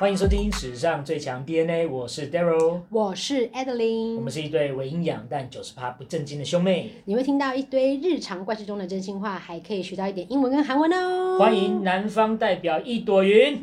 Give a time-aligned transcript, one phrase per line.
[0.00, 6.92] 欢迎收听史上最强 DNA，我是 Daryl，我是 Adeline，我们是一对伪营养但九十趴不正经的兄妹。
[7.04, 11.36] 你会听到一堆日常怪事中的真心话，还可以学到一点英文跟韩文哦。
[11.38, 13.54] 欢迎南方代表一朵云，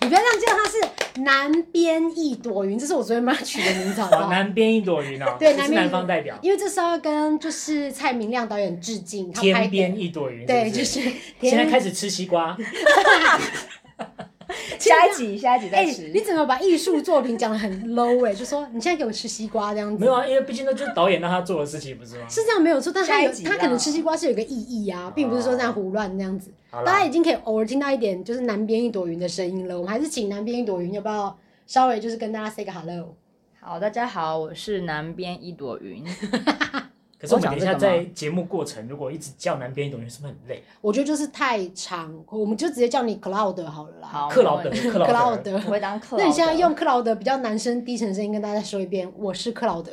[0.00, 4.26] 你不要这样叫他是南边一朵云，这是我昨天帮他取的名字好不好？
[4.26, 9.32] 哦，南边一朵云哦，对，是南方代表，因为这是要跟就是蔡明亮导演致敬。
[9.32, 11.00] 天边一朵云是是，对，就是
[11.40, 12.56] 现在开始吃西瓜。
[14.88, 16.02] 下一集，下一集再吃。
[16.02, 18.34] 欸、你怎么把艺术作品讲的很 low 哎、欸？
[18.34, 19.98] 就说你现在给我吃西瓜这样子。
[19.98, 22.26] 没有啊，因为毕竟那就是导演让他做的事情，不是吗？
[22.28, 26.50] 是这样没有错，但他有他可能吃西瓜是有个意义啊，并不是说这样胡乱这样子。
[26.70, 29.76] 大家已经可以偶尔听到一点就是南边一朵云的声音了。
[29.76, 33.14] 我们还是请南边一朵云要不要稍微就是跟大家 say 个 hello？
[33.60, 36.04] 好，大家好，我是南边一朵云。
[37.24, 40.62] 可是我们等一下在节目过程，如果一直叫南边一朵云，是不是很累？
[40.80, 44.08] 我觉得就是太长，我们就直接叫你 Cloud 好了啦。
[44.08, 46.22] 好，克劳德，克劳德，我会当克劳德。
[46.22, 49.92] 那你现在用克劳德比较男生低沉声音跟大家说一遍，我是克劳德。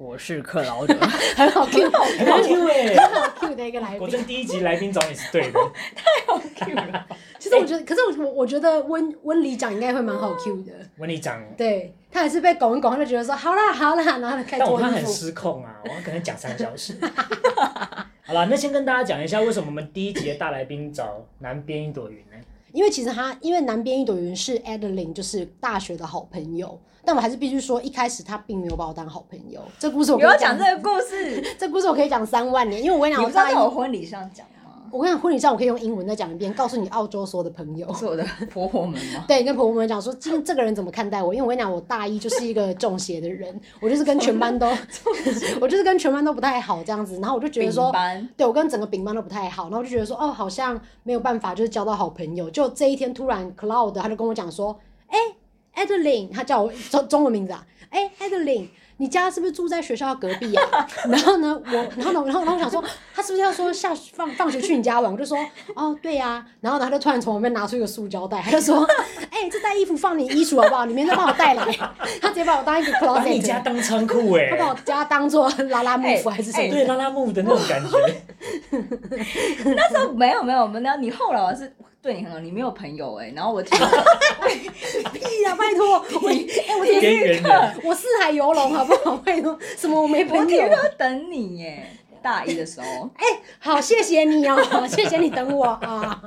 [0.00, 0.94] 我是克劳德，
[1.36, 3.98] 很好 Q，很好 Q 哎，很好 Q 的一个来宾。
[3.98, 5.58] 果真第一集来宾找你是对的，
[5.96, 7.06] 太好 Q 了。
[7.40, 10.72] 其实我觉得，可是我我觉得温温里长应该会蛮好 Q 的。
[10.98, 14.58] 温里长，对他还是被拱一拱，他就觉得说好啦好啦，然后开始。
[14.60, 16.94] 但我看很失控啊，我可能讲三个小时。
[18.22, 22.36] 好了，那先跟大家讲一下，为什么我们第一集的大来宾找南边一朵云呢？
[22.72, 26.78] 因为其实他，因为南边一朵云是 Adeline，就是大学的好朋友。
[27.04, 29.62] 但我还是必须说，一开始他并没有把我当好朋友。
[29.78, 34.57] 这故事我不要讲这个故事， 这故事我可以讲三万年，因为我跟你讲，我在我婚礼上讲吗？
[34.92, 39.24] 我跟你讲，婚礼上我可以用英文再讲一遍，告诉你澳洲所有的朋友，是我的 婆婆们吗？
[39.26, 41.34] 对，跟婆婆们讲说，今天这个人怎么看待我？
[41.34, 44.68] 因为我跟你讲，我大一就是一个中邪的人，我就是跟全班都，
[45.60, 47.18] 我就是跟全班都不太好这样子。
[47.20, 47.92] 然后我就觉得说，
[48.36, 52.48] 对我跟整个丙班都不太好，然后我就觉得说，哦，好像没有办法，就是交到好朋友。
[52.50, 54.78] 就这一天突然，Cloud 他就跟我讲说，
[55.08, 55.18] 哎、
[55.74, 57.66] 欸，Adeline，他叫我中中文名字啊。
[57.90, 58.68] 哎、欸、，Adeline，
[59.00, 60.86] 你家是不是住在学校隔壁啊？
[61.08, 65.10] 然后呢，我，然后呢，然后，然后我想说，他是不是要说下放放学去你家玩？
[65.10, 65.38] 我就说，
[65.74, 66.46] 哦，对呀、啊。
[66.60, 68.84] 然后呢，他就突然从旁边拿出一个塑胶袋，他就说，
[69.30, 70.84] 哎、欸，这袋衣服放你衣橱好不好？
[70.84, 71.64] 里面再帮我带来。
[72.20, 74.48] 他直接把我当一个 closet，把你家当仓库哎。
[74.50, 76.64] 他把我家当做拉拉木夫还是什么？
[76.64, 77.96] 欸欸、对，拉拉木的那种感觉。
[79.76, 81.72] 那时候没有没有，我们聊你后来我是。
[82.08, 83.78] 对你很好，你没有朋友哎、欸，然后我 听，
[85.12, 85.92] 屁呀、啊，拜托，
[86.22, 87.50] 我哎、欸，我体育课，
[87.84, 89.14] 我四海游龙，好不好？
[89.22, 90.42] 拜托，什么我没朋友？
[90.42, 91.86] 我体育课等你耶，
[92.22, 92.86] 大一的时候。
[93.14, 96.22] 哎、欸，好，谢谢你哦，谢谢你等我啊。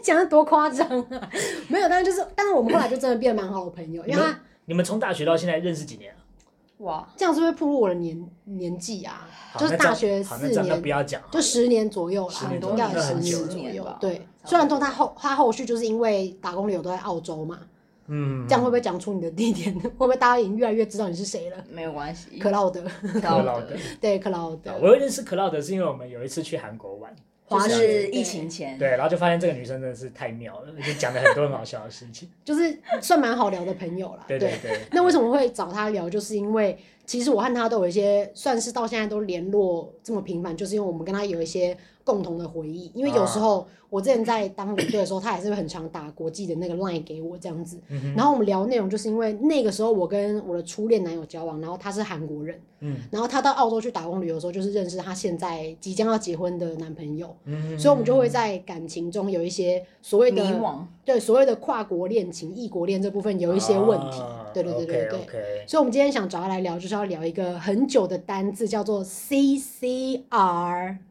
[0.00, 1.28] 讲的多夸张啊！
[1.66, 6.14] 没有，但是就是，但是我们后来就真的变得蛮好的朋友，因为他你们从大学到现在认识几年？
[6.80, 9.28] 哇，这样是不是步入我的年年纪啊？
[9.58, 13.86] 就是大学四年，不要讲，就十年左右啦，应该有十年左右。
[14.00, 17.58] 对，虽然说他后他后续就是因为打工旅游都在澳洲嘛，
[18.06, 19.74] 嗯，这样会不会讲出你的地点？
[19.78, 21.56] 会不会大家已经越来越知道你是谁了？
[21.70, 22.82] 没有关系，克劳德，
[23.20, 24.72] 克劳德， 对，克劳德。
[24.80, 27.14] 我会认识克劳德是因为我们有一次去韩国玩。
[27.50, 34.24] 就是疫情前，对，然后就发现这个女生真的是太妙了，就讲了很多很好笑的事情， 就是算蛮好聊的朋友啦。
[34.28, 34.80] 对对对。
[34.92, 36.08] 那为什么会找她聊？
[36.08, 36.78] 就是因为
[37.10, 42.88] 其实我和他都有一些，算是到现在都联络这么频繁，就是因为我们跟他有一些共同的回忆。
[42.94, 47.80] 因为有时候我之前在当领队的时候，他也是会很常打国际的那个 line 给我这样子。
[48.14, 52.56] 然后我们聊内容，就是因为那个时候我跟我的初恋男友交往，然后他是韩国人。
[52.82, 57.34] 嗯，然后他到澳洲去打工旅游的时候，就是认识他现在即将要结婚的男朋友。
[57.44, 60.44] 嗯，所以我们就会在感情中有一些所谓的
[61.04, 64.22] 对所谓的跨国恋情、异国恋这部分有一些问题。
[64.52, 65.64] 对对对对对。
[65.66, 70.24] 所以，我们今天想找他来聊，就是要聊一个很久的单字，叫做 CCR。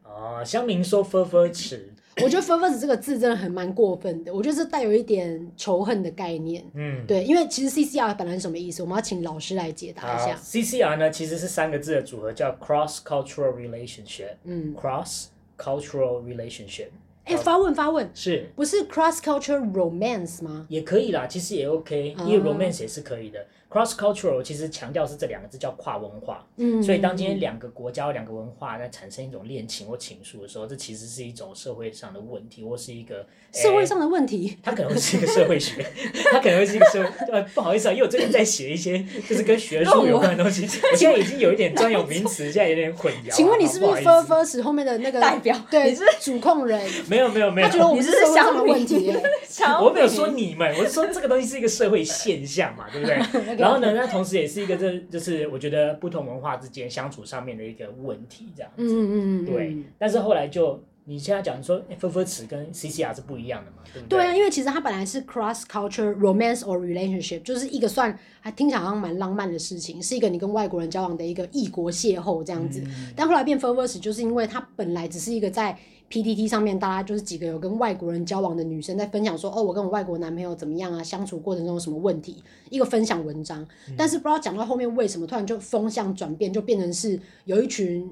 [0.02, 1.92] 啊，乡民说“分分词”。
[2.22, 6.62] 我觉得 “furfur” 这个字真的很蛮过分的，我觉得是带有一点仇恨的概念。
[6.74, 8.82] 嗯，对，因为其实 CCR 本来是什么意思？
[8.82, 10.36] 我们要请老师来解答一下。
[10.36, 14.34] CCR 呢，其实是三个字的组合，叫 Cross Cultural Relationship。
[14.44, 15.26] 嗯，Cross
[15.56, 16.88] Cultural Relationship。
[17.24, 20.66] 哎、欸，发问发问，是不是 Cross Cultural Romance 吗？
[20.68, 23.46] 也可以啦，其实也 OK，因为 Romance 也是可以的。
[23.70, 34.58] Cross cultural 其实强调是这两个字叫跨文化，嗯，所以当今天两个国家、两个文化在产生一种恋情或情愫的时候，这其实是一种社会上的问题，或是一个社会上的问题。
[34.60, 35.86] 它可能会是一个社会学，
[36.32, 37.10] 它可能会是一个社会。
[37.30, 43.30] 呃，不好意思啊，因为我最近在写一些就是跟学术有关的东西， 我现在已经有一点专有名词，现在有点混淆。
[43.30, 45.56] 请问你是不是 First 后面的那个代表？
[45.70, 46.84] 对，你是主控人？
[47.08, 49.14] 没有没有没有，他觉得我们是社会上的问题。
[49.80, 53.59] 我没有说你们，我是说这个东西是一个社会现象嘛，对不对？
[53.60, 58.82] 然后呢， 那同时也是一个这就是我觉得不同文化之间相处上面的一个问题，这样子。
[58.82, 59.46] 嗯嗯嗯。
[59.46, 60.82] 对，但是后来就。
[61.10, 63.78] 你现在讲说分分词跟 CCR 是不一样的嘛？
[63.92, 64.18] 对不对？
[64.18, 72.80] 对啊，因为其实它本来是 cross culture romance or relationship，就是一个算还听起来好像蛮浪漫的事情，是一个你跟外国人交往的一个异国邂逅这样子。
[72.86, 75.76] 嗯、但后来变分分词，就是因为它本来只是一个在
[76.08, 83.60] PTT 上面，大家就是几个有跟外国人交往的女生在分享说，哦，我跟我外国男朋友怎么样啊，相处过程中有什么问题，一个分享文章。
[83.88, 88.08] 嗯、但是不知道讲到后面为什么突然就风向转变，就变成是有一群。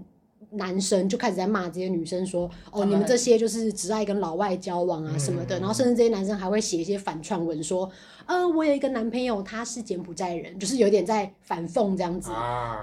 [0.51, 5.59] 男生就开始在骂这些女生，说哦，你们这些就是只爱跟老外交往啊什么的。
[5.59, 7.91] 然后甚至这些男生还会写一些反串文，说
[8.27, 12.31] 嗯，我有一个男朋友，他是柬埔寨人，就是有点在反讽这样子。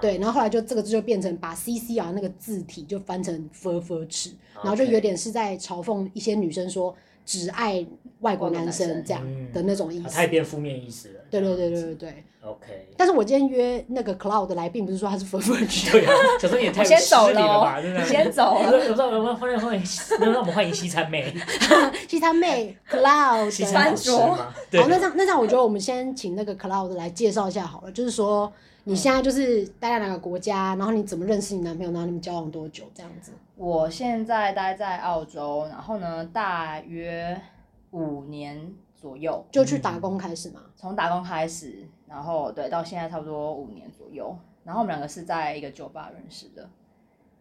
[0.02, 6.96] 对，然后后来就这个字就变成把 CCR 那个字体就翻成 fur fur 词，然后就有点是在嘲讽一些女生说
[7.26, 7.86] 只爱
[8.20, 10.10] 外国男生这样的那种意思。
[10.10, 11.22] 太变负面意思了。
[11.30, 12.24] 对对对对对。
[12.46, 12.94] OK。
[12.96, 15.92] 但是我今天约那个 Cloud 来，并不是说他是分分区。
[15.92, 17.82] 对啊，小声也太失礼了吧？
[18.06, 18.62] 先走。
[18.64, 19.84] 有时候我们欢迎欢迎，
[20.20, 21.36] 能让我们欢迎西餐妹。
[22.08, 23.50] 西餐妹 Cloud。
[23.50, 24.36] 西餐老师嘛。
[24.36, 28.52] 好，那这样那这样，我觉得我们先请那个 Cloud 来介绍一下好了，就是说。
[28.88, 30.76] 你现在就是待在哪个国家？
[30.76, 31.92] 然后你怎么认识你男朋友？
[31.92, 32.84] 然后你们交往多久？
[32.94, 33.32] 这样子。
[33.56, 37.36] 我现在待在澳洲，然后呢，大约
[37.90, 39.44] 五年左右。
[39.52, 40.62] 就去打工开始嘛？
[40.76, 44.38] 从打工开始，然后对，到现在差不多五年左右。
[44.64, 46.70] 然后我们两个是在一个酒吧认识的，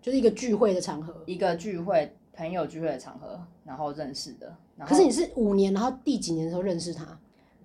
[0.03, 4.57] 就是一个聚会的场合，一个聚会朋友聚会的场合，然后认识的。
[4.81, 7.19] 可是你是五年，然后第几年的时候认识他？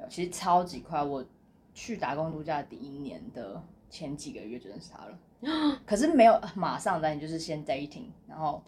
[0.09, 1.25] 其实超级快，我。
[1.71, 8.61] 去打工度假第一年的前几个月就认识他了， 可是没有马上在，你就是先 dating，然后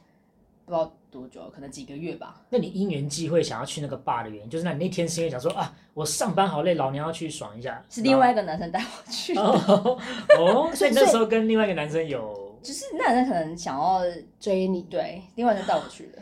[0.65, 2.41] 不知道多久，可能几个月吧。
[2.49, 7.83] 那你因缘际会想要去那个 bar 的原因，就是那你那天是因为想说啊，我上班好累，老娘要去爽一下。
[7.89, 9.41] 是另外一个男生带我去的。
[9.41, 14.01] 哦，所以那时候跟另外一个男生有，就是那男生可能想要
[14.39, 16.19] 追你，对，另外一个带我去的。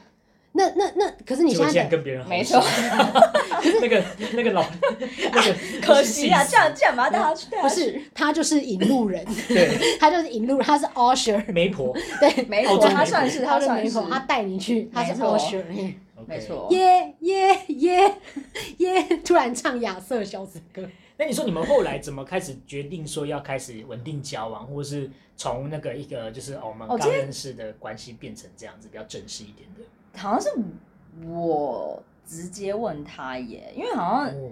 [0.60, 2.62] 那那那，可是你现在跟别人没错，
[3.80, 4.04] 那个
[4.34, 4.62] 那个老
[5.32, 15.64] 那个可惜啊，这样这样嘛，带他去，不是他就是引路人，对， 他就是引路人，他是 usher 媒婆，对，媒婆，他算是他是媒婆，他带你去，他是 usher，
[16.28, 18.16] 没错，耶耶耶
[18.80, 20.86] 耶，突然唱亚瑟小子歌。
[21.18, 29.82] 那你说你们后来怎么开始决定说要开始稳定交往，或是从那个一个就是我们刚认识的关系变成这样子比较正式一点的？
[30.16, 30.50] 好像是
[31.28, 34.52] 我直接问他耶，因为好像，哦、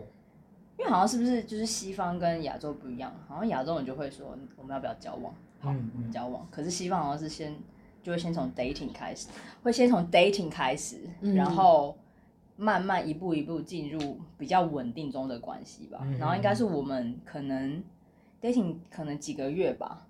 [0.78, 3.14] 因为好像是不是就是西方跟亚洲不一样？
[3.28, 5.34] 好像亚洲人就会说我们要不要交往？
[5.60, 6.48] 好，嗯嗯、交往。
[6.52, 7.56] 可是西方好像是先
[8.02, 9.28] 就会先从 dating 开始，
[9.62, 11.98] 会先从 dating 开始，嗯、然后
[12.56, 16.00] 慢慢一步一步进入比较稳定中的关系吧。
[16.04, 17.84] 嗯、然后应该是我们可能
[18.42, 20.07] dating 可能几个月吧。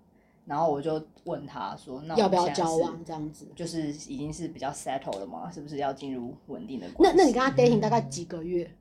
[0.48, 3.46] 然后我就问他说：“那要不要交往这样子？
[3.54, 5.52] 就是已经是比较 settle 了嘛？
[5.52, 7.18] 是不是要进入稳定的关系？
[7.18, 8.72] 那那你跟他 dating 大概几个月？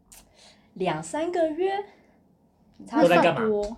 [0.75, 1.73] 两三个月，
[2.87, 3.09] 差不
[3.49, 3.77] 多。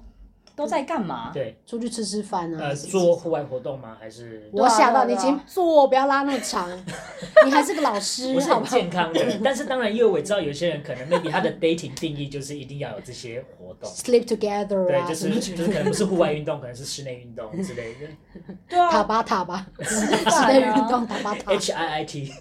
[0.58, 1.30] 都在干嘛？
[1.32, 2.58] 对，出去吃吃饭啊。
[2.60, 3.96] 呃，做户外活动吗？
[4.00, 4.50] 还是？
[4.52, 6.68] 我想到你请坐，不要拉那么长。
[7.46, 9.24] 你还是个老师，不是很健康的。
[9.44, 13.88] 但是当然，因为我知道有些人可能 maybe 他的 dating 定义就是一定要有这些活动。
[13.88, 14.84] Sleep together。
[14.88, 18.08] 对，就是就是可能不是户外运动，可能是室内运动之类的。
[18.68, 18.90] 对啊。
[18.90, 20.06] 塔巴塔巴，室
[20.48, 21.52] 内运动塔巴塔。
[21.52, 22.32] H I I T。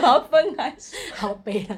[0.00, 0.74] 什么要分开？
[1.14, 1.76] 好悲啊。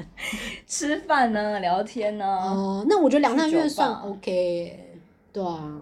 [0.66, 1.60] 吃饭呢？
[1.60, 2.24] 聊天呢？
[2.24, 5.00] 哦，那我觉得两三个月算 OK。
[5.32, 5.80] 对啊，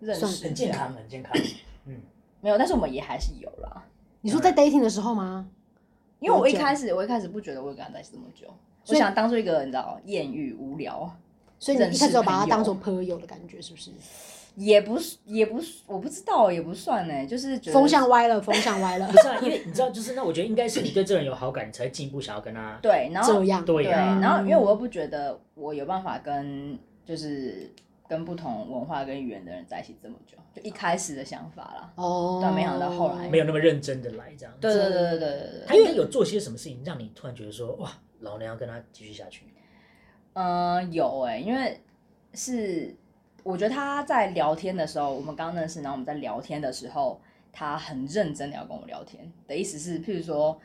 [0.00, 1.32] 认识很健康，很健康。
[1.86, 2.00] 嗯，
[2.40, 3.84] 没有，但是我们也还是有啦。
[4.20, 5.48] 你说在 dating 的时候吗？
[6.20, 8.48] 因为我一开始，我一开始不觉得我会跟他在一起这么久。
[8.88, 11.14] 我想当做一个你知道艳遇无聊，
[11.58, 13.92] 所以你一开始就把他当做朋友的感觉，是不是？
[14.58, 19.06] 也不是，也不是，我不知道，也不算呢，就是风向歪了，风向歪了。
[19.06, 27.72] 不是，因为你知道，就是那我觉得应该是你对这人有好感，你才会进一步想要跟他对，然后这样对，然后因为我又不觉得我有办法跟就是
[28.08, 31.92] 跟不同文化跟语言的人在一起这么久，就一开始的想法啦。
[31.94, 32.40] 哦。
[32.42, 34.52] 但没想到后来没有那么认真的来这样。
[34.60, 35.64] 对对对对对对。
[35.68, 39.44] 他应该有做些什么事情让你突然觉得说哇，老娘要跟他继续下去？
[40.32, 41.80] 嗯，有哎，因为
[42.34, 42.96] 是。
[43.48, 47.18] 我觉得他在聊天的时候，我们刚认识，然后我们在聊天的时候，
[47.50, 49.32] 他很认真的要跟我聊天。
[49.46, 50.60] 的意思是，譬如说，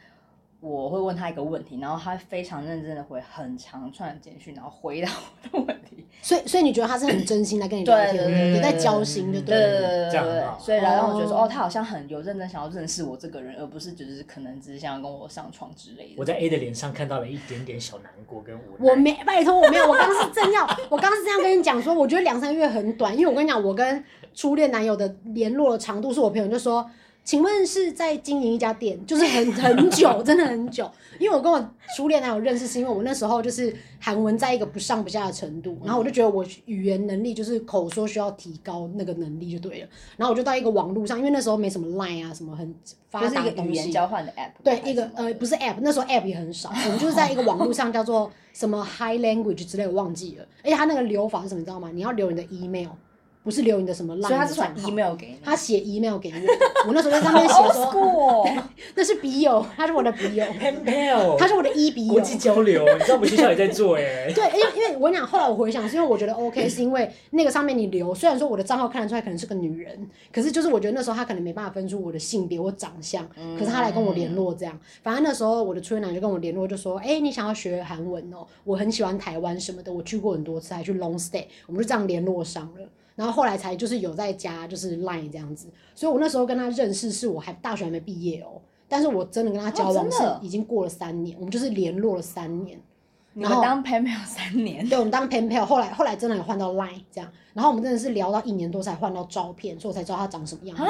[0.64, 5.10] 我会问他一个问题，然后他非常认真的回很长串的简讯，然后回答
[5.52, 6.06] 我的问题。
[6.24, 10.44] 所以，所以你觉得他是很真心的跟你聊天，对对对，也在交心，对对对对对。
[10.58, 16.14] 所以，然后我觉得说，哦，他好像很有认真想要认识我这个人，而不是只是可能只是想要跟我上床之类的。
[16.16, 18.92] 我在 A 的脸上看到了一点点小难过跟无奈。
[18.92, 24.02] 我没，拜托我没有，我刚刚是正要，我刚刚是这样跟你讲说，我觉得两三个月很短，因为我跟你讲，我跟
[24.34, 26.90] 初恋男友的联络的长度是我朋友就说。
[27.24, 30.90] 请问是在经营一家店，就是很 很久，真的很久。
[31.20, 39.88] 因为我跟我初恋男友认识，是因为我那时候就是韩文在一个不上不下的程度，然后我就觉得我语言能力就是口说需要提高那个能力就对了。
[40.18, 42.76] 然后我就到一个网络上，因为那时候没什么 Line 啊，什么很
[43.10, 43.72] 发达的东西。
[43.72, 44.52] 语言交换的 App。
[44.62, 50.46] 对，一个呃不是 App，那时候 App 也很少，我们就是在一个网络上叫做什么 High Language 之类，我忘记了。
[50.64, 51.90] 而且它那个留法是什么，你知道吗？
[51.94, 52.90] 你要留你的 email。
[53.44, 58.48] 不是留你的什么 line，所以他是传 email 给你，他写 email 给我，我那时候在上面写说
[58.96, 60.46] 那是笔友，他是我的笔友。
[60.86, 82.88] pal，他是我的一笔友，国际交流，你知道我们学校也在做哎，对，因为因为我跟你讲，后来我回想是因为我觉得 OK，是因为那个上面你留，虽然说我的账号看得出来可能是个女人，可是就是我觉得那时候他可能没办法分出我的性别或长相，可是他来跟我联络这样，反正那时候我的初恋男就跟我联络就说，哎，你想要学韩文哦，我很喜欢台湾什么的，我去过很多次，还去 long stay，我们就这样联络上了。
[83.16, 92.80] 然后后来才就是有在加就是 Line 这样子，所以我那时候跟他认识是我还大学还没毕业哦，但是我真的跟他交往是已经过了三年，我们就是联络了三年。
[93.36, 94.88] 然后当 pen pal 三年？
[94.88, 100.84] 对，我们当 pen pal，后来后来真的有换到 Line 这样，然后我们真的是聊到一年多才换到照片，所以我才知道他长什么样子。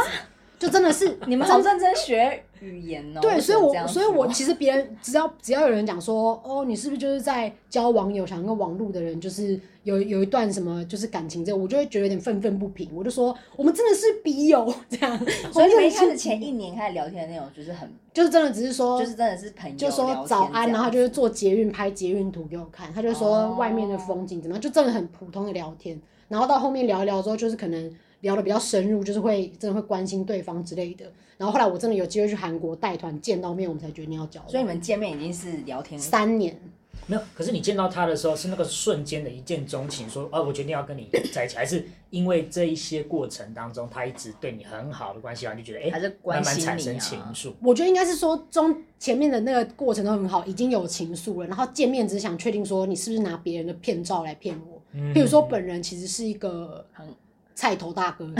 [0.63, 3.19] 就真的是 你们好认真学语言哦。
[3.21, 12.89] 对，所以我所以我其实别人只要只要有人讲说，哦，你是不是就是在交网友，想跟网络的人就是有有一段什么就是感情这，我就会觉得有点愤愤不平。
[12.93, 15.17] 我就说我们真的是笔友 这样。
[15.51, 25.99] 所以你们一开始前一年开始聊天的内容就是很，就是真的只是说，就是真的是朋友，就说早安，然后就是坐捷运拍捷运图给我看，他就说外面的风景怎么样，就真的很普通的聊天。
[26.29, 27.93] 然后到后面聊一聊之后，就是可能。
[28.23, 31.05] 聊的比较深入，就是会真的会关心对方之类的。
[31.37, 34.49] 然后后来我真的有机会去韩国带团见到面，我们才决定要交往。
[34.49, 36.57] 所以你们见面已经是聊天三年？
[37.05, 37.21] 没有。
[37.35, 47.51] 可是你见到他的时候是那个瞬间的一见钟情，说啊，我决定要跟你在一起，还是因为这一些过程当中他一直对你很好的关系，然后就觉得哎，还是慢慢产生情愫。
[47.61, 51.47] 我觉得应该是说中前面的那个过程都很好，已经有情愫了。
[51.47, 54.81] 然后见面只是想确定说你是不是拿别人的骗照来骗我，
[55.13, 57.05] 譬如说本人其实是一个很。
[57.55, 58.25] 菜头大哥，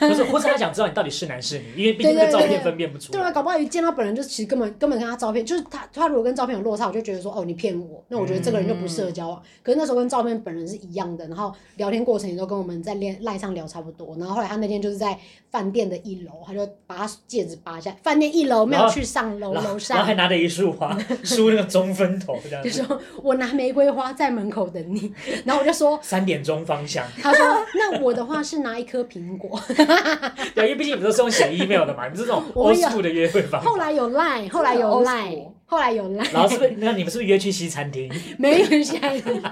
[0.00, 3.18] 不是，或是他想知道你到底是男是女，因为毕竟那个照片分辨不出来。
[3.18, 9.38] 对啊，搞不好一见到本人，就其实根本根本跟他照片，就是他他如果跟照片有落差，我就觉得说哦，你骗我，那我觉得这个人就不适合交往。
[9.38, 14.16] 嗯、可是那时候跟照片本人是一样的，然后聊天过程也都跟我们在恋赖上聊差不多。
[14.18, 15.18] 然后后来他那天就是在
[15.50, 22.70] 饭店的一楼，他就把他戒指拔下，饭店一楼没有去上楼楼上，然后还拿着一束花，梳那个中分头这样子。
[22.70, 25.12] 就说我拿玫瑰花在门口等你，
[25.44, 27.06] 然后我就说三点钟方向。
[27.20, 29.00] 他说那我的话是拿一颗。
[29.10, 29.60] 苹果，
[30.54, 33.68] 对，因为毕竟你们都是用写 email 的嘛，你们是这种 old school 的约会方法。
[33.68, 36.32] 后来有 line，后来有 line，后来有 line。
[36.32, 36.74] 然后是不是？
[36.78, 38.08] 那你们是不是约去西餐厅？
[38.38, 39.42] 没有西餐厅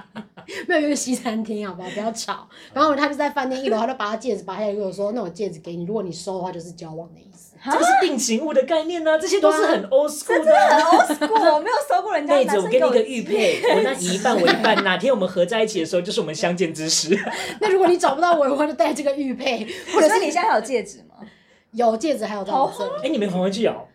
[0.67, 1.89] 没有约西餐厅，好不好？
[1.89, 2.47] 不要吵。
[2.73, 10.53] 然后他就在饭店一楼，他就把他戒指拔下来，跟我说：“那我戒指给你，如果你收的话，就是交往的意思。”这个是定情物的概念呢，这些都是很 old school 的。
[10.53, 12.33] 很 old school，我没有收过人家。
[12.35, 14.81] 妹子，我给你一个玉佩，我那你一半，我一半。
[14.83, 17.17] 哪天我们合在一起的时候，就是我们相见之时。
[17.59, 21.25] 那如果你找不到我的话，就戴这个玉佩， 或者是你现在还有戒指吗？
[21.71, 22.89] 有戒指，还有刀子。
[23.03, 23.85] 哎，你没还回去哦。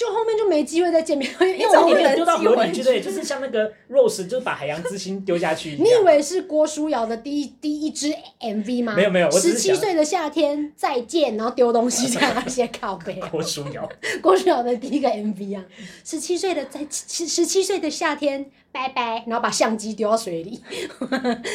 [0.00, 5.72] 就后面就没机会再见面， 因为我后面丢到河里去，对，就是像那个 Rose，就是把海洋之心丢下去。
[5.78, 8.94] 你以为是郭书瑶的第一第一支 MV 吗？
[8.96, 13.20] 没有没有，十七岁的夏天再见，然后丢东西 这样那些靠背。
[13.30, 13.86] 郭书瑶，
[14.22, 15.62] 郭书瑶的第一个 MV 啊，
[16.02, 20.62] 十七岁的在十十七岁的夏天，拜拜，然后把相机丢到水里，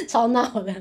[0.07, 0.71] 超闹的。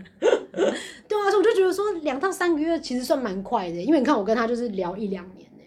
[1.08, 5.64] 对啊，所以我就觉得说两到三个月其实算蛮快的，因为你看我跟他就是聊一两年呢。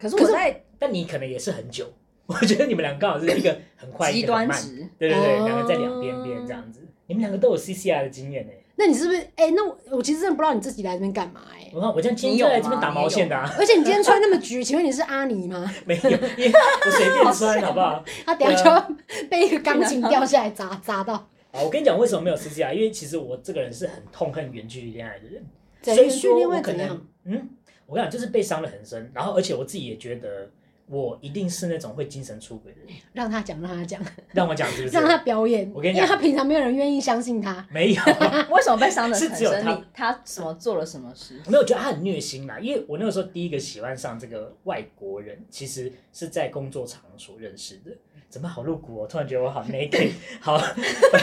[0.00, 0.62] 可是我在。
[0.78, 1.86] 但你可能也是很久，
[2.26, 4.58] 我觉得你们俩刚好是一个很快一个很慢，
[4.98, 8.52] 对对对，两个在两边边这样子，你们两个都有 CCR 的经验呢。
[8.80, 9.18] 那你是不是？
[9.34, 11.68] 哎，那我我其实真的不知道你自己来这边干嘛哎。
[11.74, 13.52] 我看我今天就来这边打毛线的啊。
[13.58, 15.68] 而且你今天穿那么橘，请问你是阿尼吗？
[15.84, 18.04] 没有，我随便穿 好不好？
[18.24, 18.88] 他等下就要
[19.28, 21.14] 被一个钢琴掉下来砸砸到。
[21.14, 25.44] 啊，我跟你讲为什么没有 CCR，因为其实我这个人是很痛恨远距离恋爱的人，
[25.82, 27.48] 所以说我可能嗯，
[27.86, 30.48] 我跟你讲就是被伤的很深，然后而且我自己也觉得。
[30.90, 32.88] 我一定是那种会精神出轨的人。
[33.12, 34.00] 让他讲，让他讲，
[34.32, 34.94] 让我讲是不是？
[34.94, 35.70] 让他表演。
[35.74, 37.66] 我跟你讲，因为他平常没有人愿意相信他。
[37.70, 38.02] 没有，
[38.50, 39.80] 为什么被伤的 是只有他？
[39.92, 41.40] 他什么做了什么事？
[41.46, 42.58] 没有，我觉得他很虐心啦。
[42.58, 47.90] 因为我那个时候第一个喜欢上这个外国人，其实是在工作场所认识的。
[48.30, 49.06] 怎么好露骨哦？
[49.08, 50.10] 突然觉得我好 naked。
[50.38, 50.58] 好，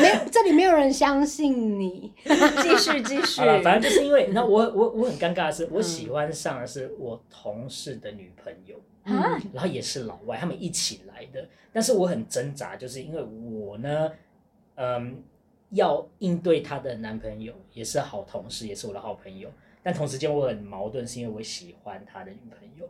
[0.01, 2.11] 没有，这里没有人相信你。
[2.23, 3.41] 继续继续。
[3.41, 9.13] 好了，反正就是因为，那我我我很尴尬的是，我喜欢上的是我同事的女朋友，嗯，
[9.53, 11.47] 然后也是老外，他们一起来的。
[11.71, 14.11] 但是我很挣扎，就是因为我呢，
[14.75, 15.21] 嗯，
[15.69, 19.49] 要应对她的男朋友，也是好同事，也是我的好朋友。
[19.83, 22.89] 但同时间我很矛盾，是因为我喜欢他的女朋友。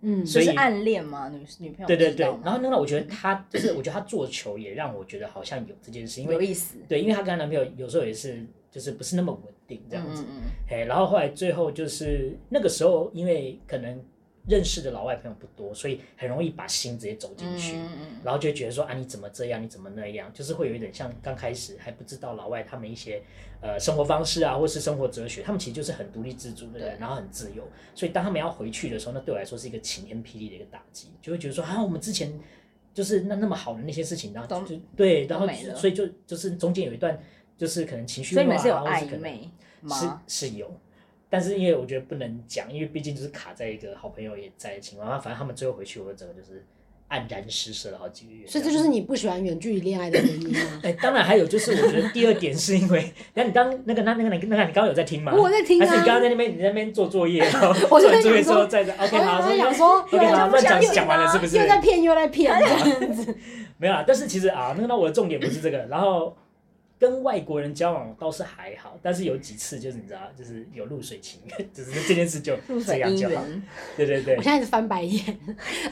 [0.00, 1.28] 嗯，所以暗恋吗？
[1.28, 1.86] 女女朋友？
[1.86, 2.24] 对对对。
[2.42, 6.78] 然后那个，我觉得她就是，我觉得她做球也让我觉得好像有这件事，因为有意思。
[6.88, 10.22] 对，因为她跟她男朋友有时候也是，就是不是那么稳定这样子。
[10.22, 10.42] 嗯嗯。
[10.66, 14.02] 嘿，然后后来最后就是那个时候，因为可能。
[14.50, 17.76] 认识的老外朋友不多，所以很容易把心直接走进去，
[18.24, 23.22] 然后就觉得说啊，你怎么这样，你怎么那样，就是会有一点像刚开始还不知道老外他们一些
[23.60, 27.62] 呃生活方式啊，或是生活哲学，他们其实就是很独立自主的人，然后很自由，
[27.94, 32.32] 所以当他们要回去的时候，那对我来说是一个晴天霹雳的一个打击，就会觉得说啊，我们之前
[32.92, 37.16] 就是那那么好的那些事情，然后就对，然后所以就就是中间有一段
[37.56, 39.48] 就是可能情绪化，所以你们是有暧昧
[39.80, 40.22] 吗？
[40.26, 40.70] 是是有。
[41.30, 46.66] 但是因为我觉得不能讲，因为毕竟就是卡在一个好朋友也在的情况下，反正他们最后回去，我整个就是
[47.08, 48.44] 黯然失色了好几个月。
[48.46, 50.80] 所以这就是你不喜欢远距离恋爱的原因吗？
[50.82, 55.32] 哎，当然还有就是，我觉得第二点是因为，那你刚那个那那个那个你刚刚有在听吗？
[55.32, 55.86] 我在听啊。
[55.86, 57.44] 还是你刚刚在那边你在那边做作业？
[57.88, 58.92] 我做作业之后在这。
[58.92, 61.56] OK 好，所以想说，OK 好，乱讲讲完了是不是？
[61.56, 63.36] 又在骗又在骗这样子。
[63.78, 66.36] 没有啊，但是其实啊，那个那我的重点不是这个，然后。
[67.00, 72.54] 跟外国人交往倒是还好，但是有几次就是你知道，就是有露水情缘， 就是这件事就
[72.86, 73.42] 这样就好。
[73.96, 74.36] 对对对。
[74.36, 75.38] 我现在是翻白眼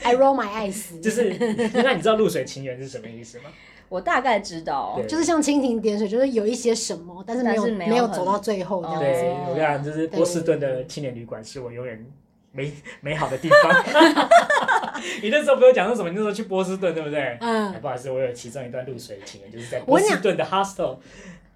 [0.03, 1.01] ，I roll my eyes。
[1.01, 1.35] 就是，
[1.83, 3.45] 那你知道露水情缘是什么意思吗？
[3.89, 9.01] 我大概知道，就是像蜻蜓点水，就是有一些什么，但是没有没有，没有走到最后这样子。
[9.01, 12.07] 对，我跟你讲，就是波士顿的青年旅馆是我永远
[12.53, 13.73] 美美好的地方。
[15.23, 16.09] 你那时候不有讲说什么？
[16.09, 17.37] 你那时候去波士顿，对不对？
[17.41, 17.73] 嗯。
[17.81, 20.97] 不好意思，我有其中一段露水情缘，就是在波士顿的 hostel。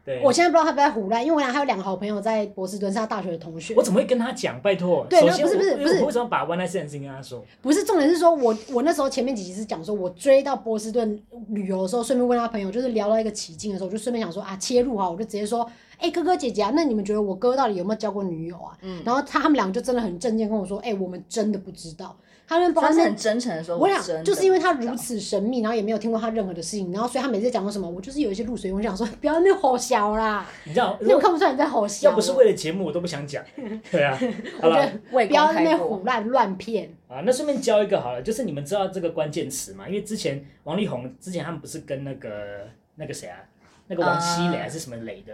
[0.04, 0.20] 对。
[0.22, 3.72] 我现在不知道他不在胡乱，因为我俩还有两个好朋友在波士顿，是他大学的同学。
[3.76, 4.60] 我怎么会跟他讲？
[4.60, 5.06] 拜托。
[5.08, 7.44] 对，不是不是不是，我为什么把 one night stand 跟他说？
[7.60, 15.68] 不是重点是说我我那时候前面几集是讲说，我追到波士顿旅游的时候，顺便问他朋友，就是聊到一个起劲的时候，我就顺便想说啊，切入哈，我就直接说，
[16.02, 18.76] 哎、欸，哥哥姐姐啊，那你们觉得我哥到底有没有交过女友啊？
[18.82, 19.02] 嗯。
[19.04, 22.16] 然后他他们两个就真的很正经跟我说，哎、欸，我们真的不知道。
[22.44, 28.70] 他们不是很真诚的说，我俩就是因为他如此神秘，然后也没有听过他任何的事情，然后所以他每次讲过什么，我就是有一些露水。
[28.70, 32.10] 我想说，不要那么好笑啦，你知道，因为我看不出来你在好笑。
[32.10, 33.42] 要不是为了节目，我都不想讲。
[33.90, 34.18] 对啊，
[34.60, 36.92] 好了，不要那边唬烂乱骗。
[37.08, 39.88] 啊，那顺便教一个好了，就是你们知道这个关键词吗？
[39.88, 43.38] 因为之前王力宏之前他们不是跟那个那个谁啊，
[43.86, 45.32] 那个王熙蕾还是什么蕾的。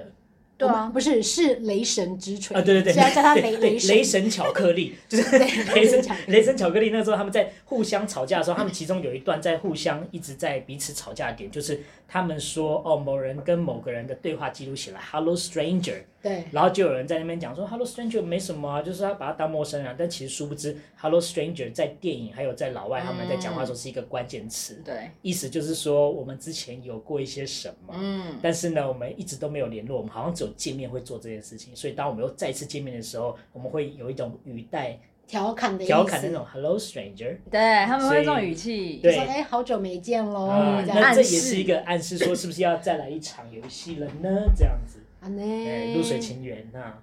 [0.58, 2.54] 对啊，不是，是雷神之锤。
[2.56, 2.60] 啊！
[2.60, 4.28] 对对对，现在叫他雷 雷 雷神。
[4.28, 5.48] 巧克力，就是雷
[5.86, 6.90] 神雷神巧克力。
[6.90, 16.02] 那时候他们在互相吵架的时候，他们其中有一段在互相一直在彼此吵架的点，就是他们说哦，某人跟某个人的对话记录起来，Hello Stranger。
[16.20, 40.48] 对，然后就有人在那边讲说，Hello Stranger 没什么啊，就是他把他当陌生人，但其实殊不知，Hello Stranger 在电影还有在老外他们在讲话的时候是一个关键词，对，意思就是说我们之前有过一些什么，嗯，但是呢，我们一直都没有联络，我们好像只有见面会做这件事情，所以当我们又再次见面的时候，我们会有一种语带调侃的调侃的那种 Hello Stranger，对，他们会这种语气，对，说哎，好久没见喽，
[40.86, 44.50] 那这也是一个暗示，说是不是要再来一场游戏了呢？
[44.56, 44.98] 这样子。
[45.20, 46.94] 啊呢，露水情缘呐。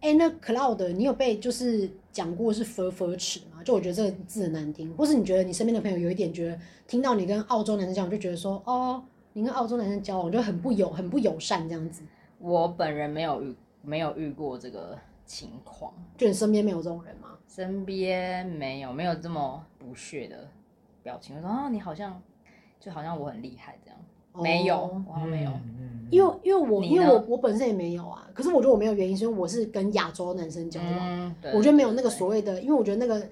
[0.00, 3.62] 哎，那 Cloud，你有被就是讲过是 fur fur 齿吗？
[3.64, 12.02] 就我觉得这个字很难听，或是你觉得你身边的朋友有一点觉得听到你跟澳洲男生交往，就觉得说哦，你跟澳洲男生交往就很不友很不友善这样子。
[12.42, 17.28] 我本人没有遇没有遇过这个情况，就你身边没有这种人吗？
[17.48, 20.48] 身边没有没有这么不屑的
[21.02, 22.20] 表情，说哦，你好像
[22.80, 23.98] 就好像我很厉害这样。
[24.34, 25.52] 没有，我还没有，
[26.10, 33.24] 因为因为我因为我我本身也没有啊，可是我觉得我没有原因，是因为我是跟亚洲男生交往，我觉得没有那个所谓的，因为我觉得那个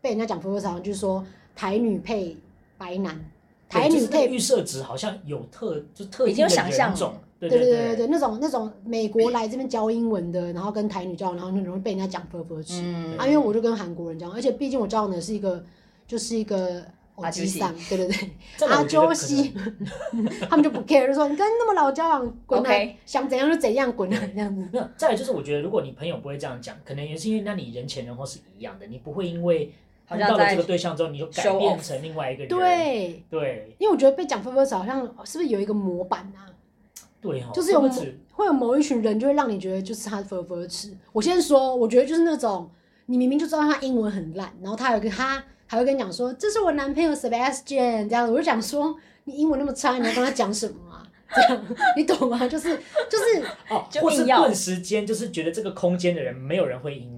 [0.00, 1.22] 被人家讲 “fur fur” 就是说
[1.54, 2.34] 台女配
[2.78, 3.22] 白男，
[3.68, 15.64] 台女配预设值好像有特就特已经有想象种，对对对对对，那种那种美国来这边教英文的，然后跟台女交往，然后很容易被人家讲 “fur fur” 啊，因为我就跟韩国人交往，而且毕竟我交往的是一个
[16.06, 16.82] 就是一个。
[17.20, 18.30] 阿基桑，对对对，
[18.70, 19.52] 阿周西，
[20.48, 22.72] 他们就不 care，就说你跟那么老交往，滚啊，
[23.04, 24.88] 想怎样就怎样，滚啊这样子。
[24.96, 32.48] 再来就是我觉得，如果你朋友不会这样讲，可能也是因为那你人前人后是一样的，你不会因为遇到了这个对象之后，你就改变成另外一个人。
[32.48, 33.24] 对。
[33.28, 36.46] 对，因为我觉得被讲 first 好像是不是有一个模板啊？
[37.20, 37.80] 对，就是有
[38.32, 40.92] 会有某一群人就会让你觉得就是他 first。
[41.12, 42.70] 我先说，我觉得就是那种
[43.06, 51.02] 你明明就知道他英文很烂，然后他有个他还会跟你讲说这是我男朋友 Sebastian 这样子，我就想说你英文那么差，你要跟他讲什么啊？
[51.34, 51.64] 这样
[51.96, 52.46] 你懂吗？
[52.46, 52.68] 就是
[53.10, 57.17] 就是哦，或是顿时间就是觉得这个空间的人没有人会英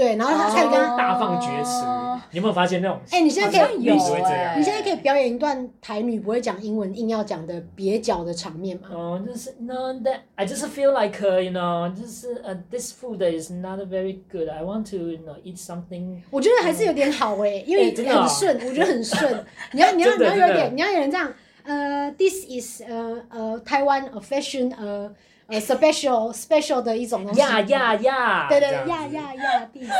[0.00, 1.84] 对，然后他才跟他大放厥词。
[2.30, 2.98] 你有没有发现那种？
[3.10, 8.88] 哎，你现在可以，你现在可以表演一段台女不会讲英文，硬要讲的蹩脚的场面吗？
[8.90, 14.48] 哦，就是 No, that I just feel like you know，就是呃，this food is not very good.
[14.48, 16.22] I want to you know eat something。
[16.30, 19.44] 我觉得还是有点好哎，因为很顺，我觉得很顺。
[19.72, 21.30] 你要你要你要有点，你要有人这样。
[21.64, 25.12] 呃，this is 呃呃台湾 a fashion 呃。
[25.50, 27.40] 呃，special special 的一种东西。
[27.40, 28.46] 呀呀呀！
[28.48, 29.90] 对对，呀呀呀，this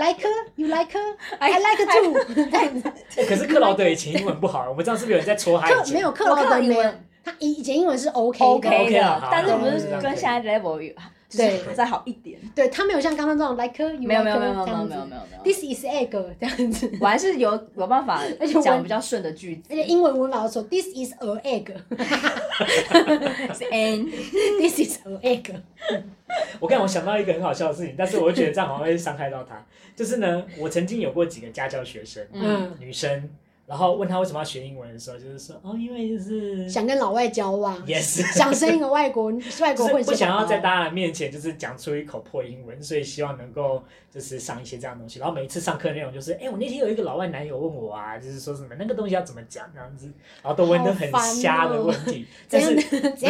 [0.00, 0.98] like you like
[1.38, 2.92] I like too 这样子。
[3.28, 5.68] 可是克劳德以前英文不好，我们知道是不是有人在戳他。
[5.92, 6.82] 没有克劳德没有，
[7.24, 10.94] 他以前英文是 OK OK 的，但是不是跟现在 level
[11.36, 12.38] 对，再好一点。
[12.54, 15.42] 对他没有像刚刚这种 like you 没有没有没有没有没有没有没有。
[15.44, 16.90] This is egg 这样子。
[17.00, 19.62] 我还是有有办法 而且讲比较顺的句子。
[19.70, 21.72] 而且英文文法的时候，This is a egg。
[23.54, 24.10] 是 an。
[24.60, 25.54] This is a egg。
[26.60, 29.64] 我刚才我想到一个很好笑的事情，但是我觉得这样好像会伤害到他。
[29.94, 33.28] 就是呢，我曾经有过几个家教学生，嗯，女生。
[33.72, 39.32] 然后问他为什么要学英文的时候，就是说哦，因为就是想跟老外交往，yes， 想生一个外国
[39.62, 45.18] 外国混血，不想要在大家的面前就是讲出一口破英文，所以希望能够就是上一些这样的东西。
[45.18, 52.74] 然后每一次上课内容就是，哎，我那天有一个老外男友问我啊，就是说什么那个东西要怎么讲这样子，然后都问得很瞎的问题， 但是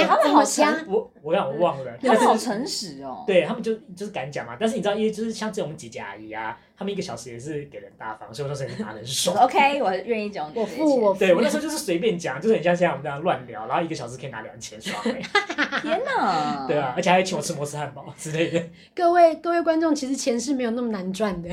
[0.05, 4.57] 他们好瞎，我我让我忘了，他们好诚实哦，对他们就就是敢讲嘛。
[4.59, 6.59] 但是你知道，因为就是像这种姐姐阿姨啊。
[6.83, 9.37] 他们一个小时也是给人大方，所以我说是拿人爽。
[9.37, 10.51] OK，我愿意讲。
[10.53, 11.21] 我付我付。
[11.21, 15.01] 对我那时候就是随便讲，就是很像现在我们这样乱聊，然后一个小时可以拿两千爽。
[15.81, 16.67] 天哪！
[16.67, 18.61] 对啊，而且还请我吃摩斯汉堡之类的。
[18.97, 21.49] 各位各位观众，其实钱是没有那么难赚的。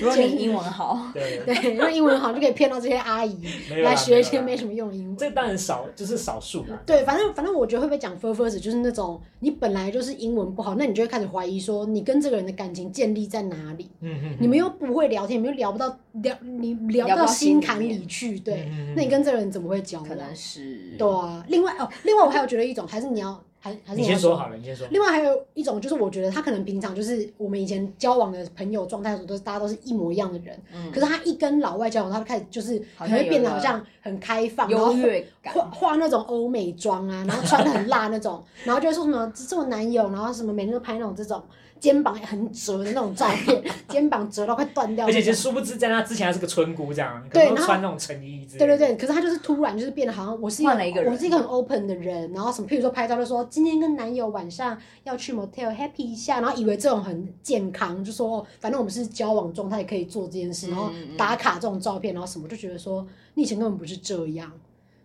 [0.00, 3.46] 如果你英文好，对对，因为英文好就可以骗到这些阿姨
[3.82, 5.16] 来学一些没什么用英文。
[5.16, 6.78] 这当然少，就是少数嘛。
[6.84, 13.88] 对，反正反正我觉得会不会讲 first 就是那种你本来就是英文不好，那你就会开始怀疑说你跟这个人的感情建立在哪里？
[14.00, 14.31] 嗯嗯。
[14.40, 15.12] 你们又不会。
[15.12, 18.66] 聊天你们又聊不到聊，你聊不到心坎里去，对，
[18.96, 20.08] 那你跟这个人怎么会交往？
[20.08, 21.44] 可能是对啊。
[21.48, 24.86] 另外哦，另外我还有觉得一种，还是你要还还是你先说好了，你先说。
[24.90, 30.58] 另外还有一种就是，我觉得他可能平常就是我们以前交往的朋友状态的时候，都是大家都是一模一样的人。
[30.72, 30.90] 嗯。
[30.90, 41.42] 可是他一跟老外交往，他就开始就是可能会变得好像很开放，优越感，化化那种欧美妆啊，然后穿的很辣那种，然后就会说什么这是我男友，然后什么每天都拍那种这种。
[41.82, 45.04] 肩膀也很折的那种照片， 肩膀折到快断掉。
[45.04, 48.46] 而且其实殊不知，在他之前还是个村姑这样，对，穿那种衬衣。
[48.56, 64.52] 对对对，可是他就是突然就是变得好像我是一个， 一个我是一个很 open 的人，然后什么，譬如说拍照就说今天跟男友晚上要去 motel happy 一下，然后以为这种很健康，就说反正我们是交往状态可以做这件事，然后打卡这种照片，然后什么就觉得说你以前根本不是这样。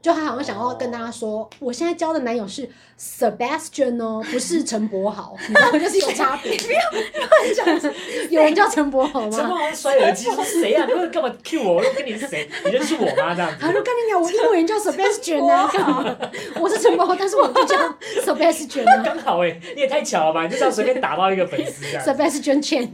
[0.08, 5.80] 就他好像想要跟大家说，我现在交的男友是 Sebastian 哦，不是陈柏豪， 你知道吗？
[5.80, 6.56] 就是有差别。
[6.63, 7.93] 不要乱讲，
[8.30, 9.30] 有人叫陈柏豪吗？
[9.30, 10.86] 陈柏豪摔耳机说谁啊？
[10.88, 11.74] 你们干嘛 Q 我？
[11.76, 12.50] 我跟你是谁？
[12.63, 13.36] 你认识我吗？
[13.36, 13.58] 这样子。
[13.60, 15.70] 他说：“跟你讲，我英文叫 Sebastian 啊，
[16.56, 17.76] 我是陈柏豪，但是我就叫
[18.24, 19.04] Sebastian 啊。
[19.06, 20.43] ”刚好哎，你也太巧了吧？
[20.48, 22.06] 你就这样随便打到一个粉丝这样。
[22.06, 22.88] Sebastian Chen。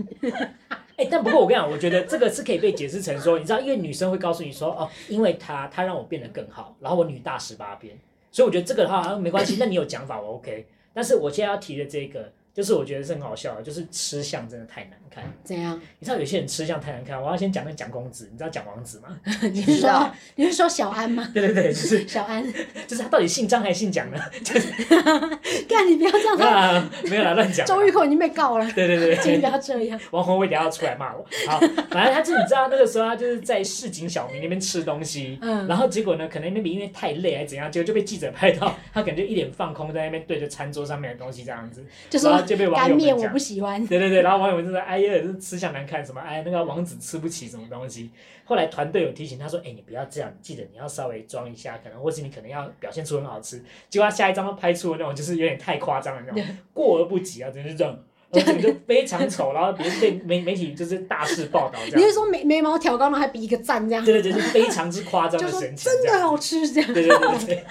[0.98, 7.98] 哎、但不过我跟你讲，我觉得这个是可以被解释成说，你知道，因为女生会告诉你说，哦，因为他他让我变得更好，然后我女大十八变，
[8.32, 9.58] 所以我觉得这个的话没关系。
[9.60, 12.32] 那你有讲法我 OK，但是我现在要提的这个。
[12.54, 15.24] 就是我觉得是很好笑的，就是吃相真的太难看。
[15.44, 15.80] 怎样？
[16.00, 19.20] 你知道有些人吃相太难看，我要先讲那蒋公子，你知道蒋王子吗？
[19.52, 21.30] 你是说你是说小安吗？
[21.34, 22.44] 对对对，就是小安，
[22.88, 24.18] 就是他到底姓张还是姓蒋呢？
[24.44, 24.70] 就是，
[25.68, 26.38] 干你不要这样。
[26.38, 27.66] 没有啦，没有啦，乱讲。
[27.66, 28.72] 周玉蔻已经被告了。
[28.74, 30.00] 对对对，不要这样。
[30.12, 31.26] 王鸿薇等下要出来骂我。
[31.48, 43.16] 好，反正他就你知道那个时候他就是在市井小民那边吃东西，嗯，然后结果呢，可能那边因为太累还是怎样，结果就被记者拍到，他感觉一脸放空在那边对着餐桌上面的东西这样子，就说就被网友。
[43.16, 43.86] 我不喜欢。
[43.88, 48.10] 对对对，然后网友们就说：“哎呀，这吃相难看，什么哎，那个王子吃不起什么东西。”
[48.46, 57.98] 后来团队有提醒他说：“哎，你不要这样，记得你要稍微装一下，可能或是你可能要表现出很好吃。”结果他下一张都拍出了那种就是有点太夸张的那种，过而不及啊，真是这样，
[58.62, 62.00] 就非常丑，然后别人被媒媒体就是大肆报道这样。
[62.00, 64.04] 你是说眉眉毛挑高了还比一个赞这样？
[64.04, 66.94] 对对对，就是非常之夸张的神情， 真的好吃这样。
[66.94, 67.66] 对对对对，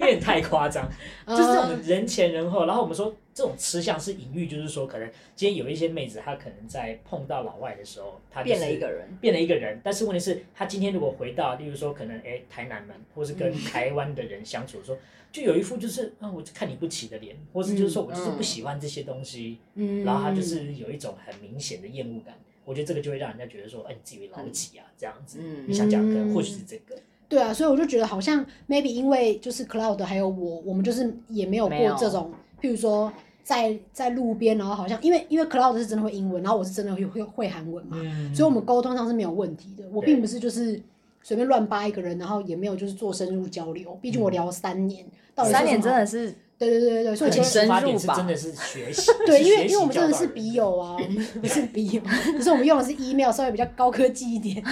[0.00, 0.86] 有点太夸张，
[1.26, 2.66] 就是这种人前人后。
[2.66, 3.14] 然后我们说。
[3.36, 9.78] 这种吃相是隐喻，就是说可能今天有一些妹子，她可能在碰到老外的时候，她变了一个人，变了一个人。
[9.84, 14.96] 但是问题是，她今天如果回到，例如说可能哎台南们，或是跟台湾的人相处的时候，
[15.30, 22.34] 就有一副就是啊我看你不起的脸，或是就是说我就是不喜欢这些东西，嗯，然后她就是有一种很明显的厌恶感。
[22.64, 25.40] 我觉得这个就会让人家觉得说，哎，你自以为老几啊，这样子。
[25.42, 26.96] 嗯，你想讲可能或许是这个。
[27.28, 33.12] 对啊，所以我就觉得好像 maybe 因为就是 Cloud 还有我，我们就是也没有过这种，譬如说
[33.46, 39.84] 在在路边，然后好像因为因为 Cloud 是真的会英文，然后我是真的会会会韩文嘛，嗯、所以我们沟通上是没有问题的。
[39.92, 40.82] 我并不是就是
[41.22, 43.96] 随便乱扒一个人，然后也没有就是做深入交流。
[44.02, 46.34] 毕竟我聊了三年，嗯、到底三年真的是。
[46.58, 49.12] 对对对对对，所以其实出发点是真的是学习。
[49.26, 54.64] 对，因为因为我们真的是笔友啊，我们不是笔友，可是我们用的是 email，稍微比较高科技一点。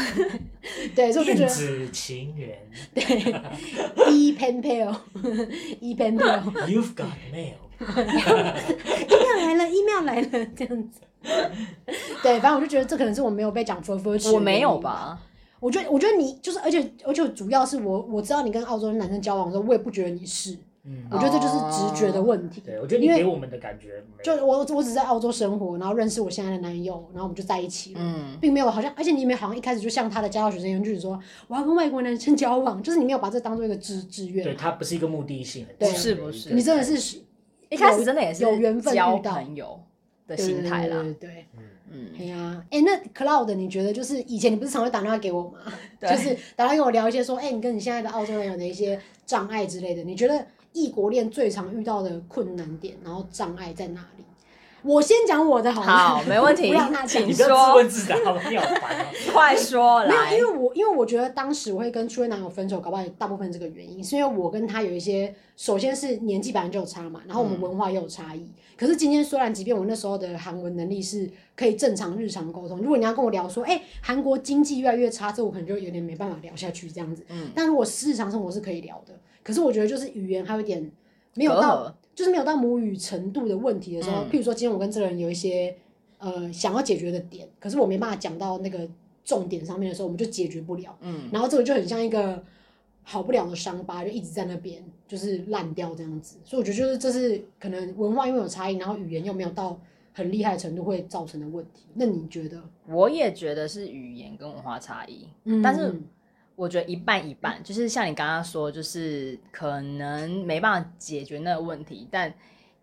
[0.94, 1.46] 对，所以我就觉得。
[1.46, 2.58] 电子情缘。
[2.94, 3.04] 对
[4.10, 6.40] ，e pen pal，e pen pal。
[6.66, 7.63] You've got mail。
[7.80, 11.00] Email 来了，email 来了，这样子。
[12.22, 15.18] 对，反正我就觉得这可能是我没有被讲 for for 我没有吧？
[15.60, 20.56] 我觉得，我觉得你就是，而且而且主要是我我知道你跟澳洲男生交往的时候，我也不觉得你是。
[20.86, 22.60] 嗯，我觉得这就是直觉的问题。
[22.60, 34.44] 对，我觉得你给我们的感觉，就我我只在澳洲生活，然后认识我现在的男友，然后我们就在一起了，嗯，并没有好像，而且你们好像一开始就像他的家教学生一样，就是说我要跟外国男生交往，就是你没有把这当做一个志志愿。
[34.44, 35.64] 对，他不是一个目的性。
[35.78, 37.18] 对，不是不是，你真的是
[37.74, 39.80] 一开始真的也是有缘分交朋友
[40.26, 41.02] 的心态啦。
[41.02, 45.58] 对对，嗯嗯，哎呀，哎，那 Cloud，你觉得就是以前你不是常会打电话给我吗？
[46.00, 50.46] 就是打电话跟我聊一些说，哎，你跟你现在的澳洲男友的一些障碍之类的，你觉得？
[50.76, 54.24] 异国恋最常遇到的困难点，然后障碍在哪里？
[54.84, 56.68] 我先讲我的好，好， 没问题。
[56.68, 57.28] 不要那请说。
[57.28, 58.62] 你不要自问自答，好烦哦。
[59.32, 60.30] 快说来。
[60.30, 68.40] 没有，因为我因为我觉得当时我会跟初恋男友分手，搞不好有大部分这个原因，是因为我跟他有一些，首先是年纪本来就有差嘛，然后我们文化也有差异。
[68.40, 77.24] 嗯、可是今天虽然即便我那时候的韩文能力是可以正常日常沟通，如果你要跟我聊说，哎、欸，韩国经济越来越差，这我可能就有点没办法聊下去这样子。
[77.30, 77.50] 嗯。
[77.54, 79.14] 但如果日常生活是可以聊的。
[79.42, 80.90] 可是我觉得就是语言还有一点
[81.34, 85.76] 没有到，何就是没有到母语程度的问题的时候，嗯、譬如说今天我跟这个人有一些
[86.18, 88.88] 呃想要解决的点，可是我没办法讲到那个
[89.24, 90.96] 重点上面的时候，我们就解决不了。
[91.00, 92.42] 嗯，然后这个就很像一个
[93.02, 96.36] 好不了的伤疤，就一直在那边就是烂掉这样子。
[96.44, 99.78] 所以我觉得就是这是可能文化因为有差异，然后语言又没有到
[100.12, 101.86] 很厉害的程度会造成的问题。
[101.94, 102.62] 那你觉得？
[102.86, 106.00] 我也觉得是语言跟文化差异，嗯，但是。
[106.56, 112.32] 我觉得一半一半，就是像你刚刚说，就是可能没办法解决那个问题，但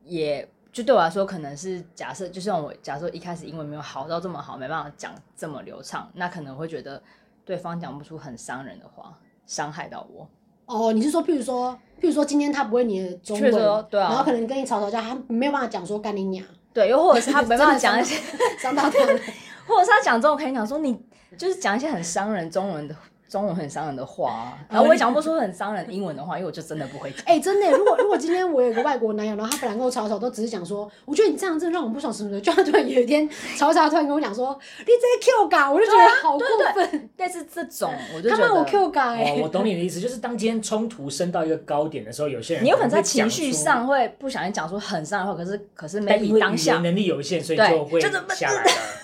[0.04, 7.02] 也就对我来说，可能是假设，就像我假设一开始英文没有好到这么好，没办法讲这么流畅，那可能会觉得
[7.46, 10.28] 对方讲不出很伤人的话，伤害到我。
[10.66, 13.52] 哦，你是说，譬如说，譬如说今天他不会你的中文，
[13.90, 18.16] 对啊，然后可能跟你吵吵架，他没有办法讲说干你娘，对，又或者是他 没办法讲一些
[18.60, 19.00] 伤到他，
[19.68, 21.02] 或者是他讲中文可以讲说你
[21.38, 22.96] 就是讲一些很伤人中文的。
[23.32, 27.22] 中文很伤人的话，啊， 然后我也讲不出很伤人英文的话，因为我就真的不会讲。
[27.22, 37.10] 哎、欸，真的，如果如果今天我有个外国男友，然后他本来跟我吵吵，都只是讲说，我觉得你这样真的让我不爽什么的，就他突然有一天吵吵，突然跟我讲说，你这个 Q 嘎，我就觉得好过分。
[37.16, 48.72] 但是这种，我就觉得他骂我 Q 嘎，哎、哦，我懂你的意思，就是当今天冲突升到一个高点的时候，有些人你有可能在情绪上会不小心讲出很伤人的话，可是可是没你当下能力有限，所以就会下来了。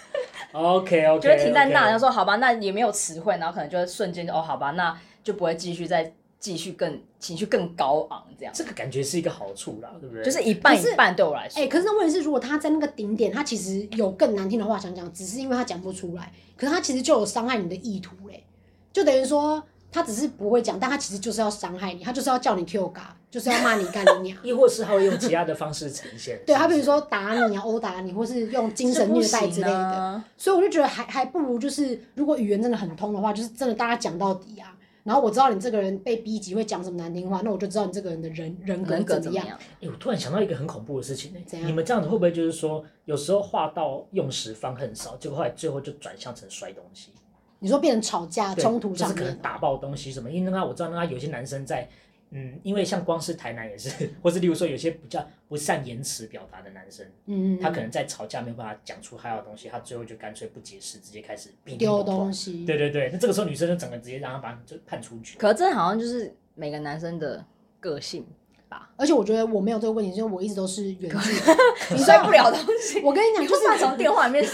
[0.51, 8.53] OK OK，就会停在那，然后说好吧，那也没有词汇，然后可能就会瞬间就哦，好吧，那就不会继续再继续更情绪更高昂这样。
[8.55, 10.23] 这个感觉是一个好处啦，对不对？
[10.23, 11.59] 就是一半一半对我来说。
[11.59, 18.43] 哎、欸，可是那问题是，如果他在那个顶点，他其实有更难听的话想讲，只是因为他讲不出来，可是他其实就有伤害你的意图嘞，
[18.91, 19.63] 就等于说。
[19.97, 26.39] 他只是不会讲，但他其实就是要伤害你，他就是要叫你 Q 嘎，就是要骂你干你娘， 亦或是他会用其他的方式呈现。
[26.45, 29.75] 对，他比如说打你啊，殴打你，或是用精神虐待之类的。
[29.75, 34.73] 啊、所以我就觉得还还不如就是，如果语言真的很通的话，就是真的大家讲到底啊。
[35.03, 39.47] 然后我知道你这个人被逼急会讲什么难听话，那我就知道你这个人的人人格怎么样。
[39.47, 47.11] 哎、欸，我突然想到一个很恐怖的事情呢、欸，样你们这样子会不会就是说，有时候话到用时方恨少，结果后来最后就转向成摔东西？
[47.59, 50.29] 你说变成吵架冲突上面，就是可能打爆东西什么？
[50.29, 51.87] 因为那个我知道，那有些男生在，
[52.29, 53.89] 嗯，因为像光是台南也是，
[54.21, 62.65] 或是例如说有些比较不善言辞表达的男生，嗯，他可能在吵架没有办法讲出他要的东西，他最后就干脆不解释，直接开始丢东西。
[62.65, 65.37] 对对对，那这个时候女生就整个直接让他把就判出局。
[65.37, 67.43] 可是这好像就是每个男生的
[67.79, 68.25] 个性。
[68.69, 68.89] 吧。
[68.97, 71.31] 而且我觉得我没有这个问题，因为我一直都是远距
[71.95, 72.99] 你摔不了东西。
[73.05, 74.45] 我跟你讲，就是从电话里面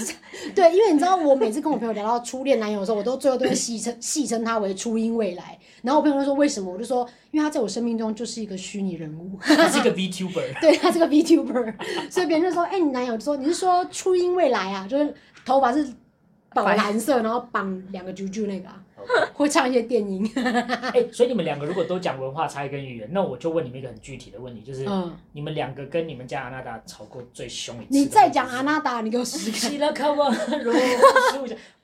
[0.54, 5.58] 对，因为你知道，我每次跟我朋友聊到初恋男友的时候，我都最后都会戏称戏称他为初音未来。
[5.82, 6.71] 然后我朋友就说为什么？
[6.71, 11.73] 我就说，因为他在我生命中就是一个虚拟人物，他是一个 VTuber， 对，他是个 VTuber，
[12.10, 14.88] 所以别人就说，哎、欸，你男友就说你是说初音未来啊？
[14.89, 15.13] 就是
[15.45, 15.86] 头发是
[16.54, 18.82] 宝蓝色，然后绑两个啾啾那个啊。
[19.34, 24.86] 会唱一些电音，哎、欸，所以你们两个如果都讲文化差异跟语言，那我就问你们一个很具体的问题，就是，
[25.32, 27.88] 你们两个跟你们家阿娜达吵过最凶一次？
[27.89, 30.16] 你再讲阿娜达，你给我试试 看。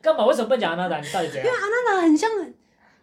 [0.01, 0.25] 干嘛？
[0.25, 0.99] 为什么不讲阿娜达？
[0.99, 1.45] 你到底怎样？
[1.45, 2.29] 因为阿娜达很像，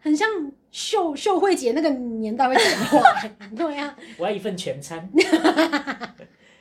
[0.00, 0.28] 很像
[0.70, 3.02] 秀秀慧姐那个年代会讲话，
[3.56, 3.96] 对呀、啊。
[4.18, 5.08] 我要一份全餐。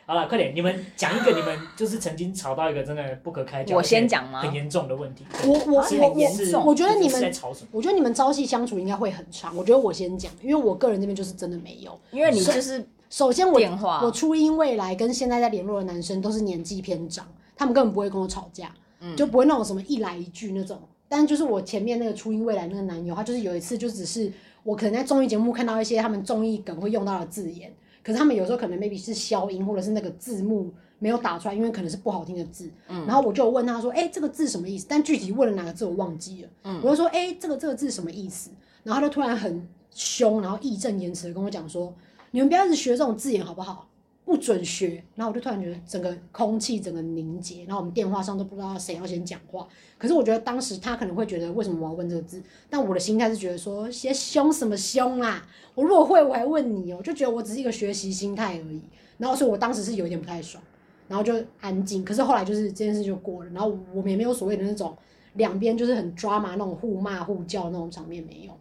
[0.08, 0.54] 好了，快点！
[0.54, 4.40] 你们讲一个，你们就是曾经吵到一个真的不可开交，我先讲吗？
[4.40, 5.26] 很严重的问题。
[5.44, 7.70] 我我我我，我觉得你们在吵什么？
[7.72, 9.58] 我觉得你们朝夕相处应该会很长。
[9.58, 12.00] 我觉得我先讲，因为我个人这边就是真的没有。
[12.12, 13.60] 因为你就是首先我
[14.04, 20.80] 我初音未来跟现在在联络的男生都是年纪偏长，他们根本不会跟我吵架，嗯、就不会那种什么一来一句那种。
[21.10, 27.74] 但就是我前面那个初音未来那个男友，他就是有一次就只是我可能在综艺节目看到一些他们综艺梗会用到的字眼。
[28.06, 32.70] 可是他们有时候可能 maybe 是消音，或者是那个字幕没有打出来，因为可能是不好听的字。
[32.88, 36.50] 嗯，然后我就问他说：“哎、欸，这个字什么意思？”但具体问了哪个字我忘记了。
[36.66, 38.52] 嗯，我就说：“哎、欸，这个这个字什么意思？”
[38.84, 41.92] 然后他就突然很凶，然后义正言辞的跟我讲说
[42.30, 43.88] ：“你们不要一直学这种字眼好不好？”
[44.26, 49.68] 不准学，然后我就突然觉得整个空气整个凝结，然后我们电话上都不知道谁要先讲话。
[50.00, 55.48] 可是我觉得当时他可能会觉得为什么我要问这个字，但我的心态是觉得说，些凶什么凶啊？
[55.76, 58.82] 我如果会我还问你哦，我就觉得我只是一个学习心态而已。
[59.20, 60.62] 然后所以我当时是有点不太爽，
[61.08, 62.04] 然后就安静。
[62.04, 64.98] 可是后来就是这件事就过了，然后我们也没有所谓的那种
[65.36, 68.52] 两边就是很抓马那种互骂互叫那种场面没有。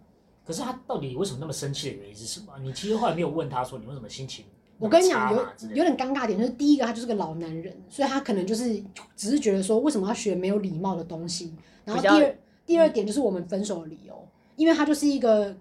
[0.47, 2.53] 可是他到底为什么那么生气的原因是什么？
[2.63, 4.45] 你其实后来没有问他说你为什么心情？
[4.79, 8.83] 我跟你讲，有有点尴尬点，就是第一个他就是个老男人，所以他可能就是
[9.17, 11.55] 只是觉得说，为什么要学没有礼貌的东西。
[11.85, 15.55] 然后第二第二点就是我们分手的理由，因为他就是一个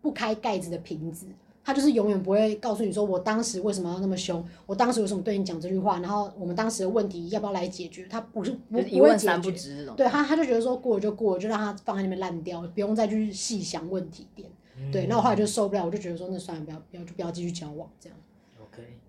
[0.00, 1.26] 不开盖子的瓶子，
[1.64, 9.50] 他就是永远不会告诉你说，我当时为什么要那么凶，我当时为什么对你讲这句话，然后我们当时的问题要不要来解决，他不是不不会解决，
[9.96, 14.48] 对他他就觉得说过了就过了，就让他放在那边烂掉，不用再去细想问题点。
[14.90, 18.18] 对，那我后来就受不了，我就觉得说那算了，不要不要就不要继续交往这样。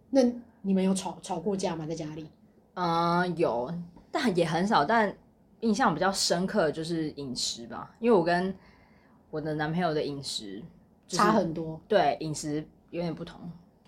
[0.09, 0.21] 那
[0.61, 1.85] 你们有吵吵过架吗？
[1.87, 2.29] 在家里？
[2.73, 3.73] 嗯、呃，有，
[4.11, 4.83] 但也很少。
[4.83, 5.15] 但
[5.61, 8.53] 印象比较深刻的就是饮食吧，因为我跟
[9.29, 10.61] 我的男朋友的饮食、
[11.07, 11.79] 就是、差很多。
[11.87, 13.39] 对，饮食有点不同，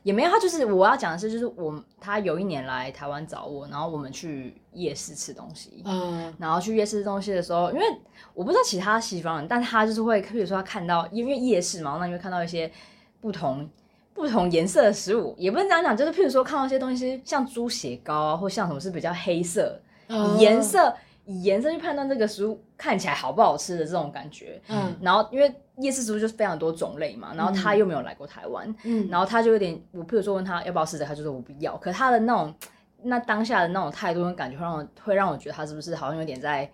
[0.04, 0.30] 也没有。
[0.30, 5.82] 他就是我要讲的是，就是我他有一年来台湾找我，然后我们去夜市吃东西。
[5.86, 7.86] 嗯，然后去夜市吃东西的时候，因为
[8.34, 12.72] 我不知道其他西方人，但他就是会，比如说他看到，因为夜市嘛，那你会看到一些
[13.20, 13.70] 不同。
[14.14, 20.94] 不同颜色的食物，也不能这样讲，就是譬如说看到一些东西，像猪血糕啊，或像什么是比较黑色，以颜色
[21.26, 24.62] 以颜色去判断这个食物看起来好不好吃的这种感觉。
[24.70, 31.76] 嗯，然后因为夜市食物就是非常多种类嘛，然后他又没有来过台湾，嗯，然后他就有点，我譬如说问他要不要试着，他就说我不要。
[31.78, 32.54] 可他的那种
[33.02, 36.70] 那当下的那种态度跟感觉，会让我会让我觉得他是不是好像有点在。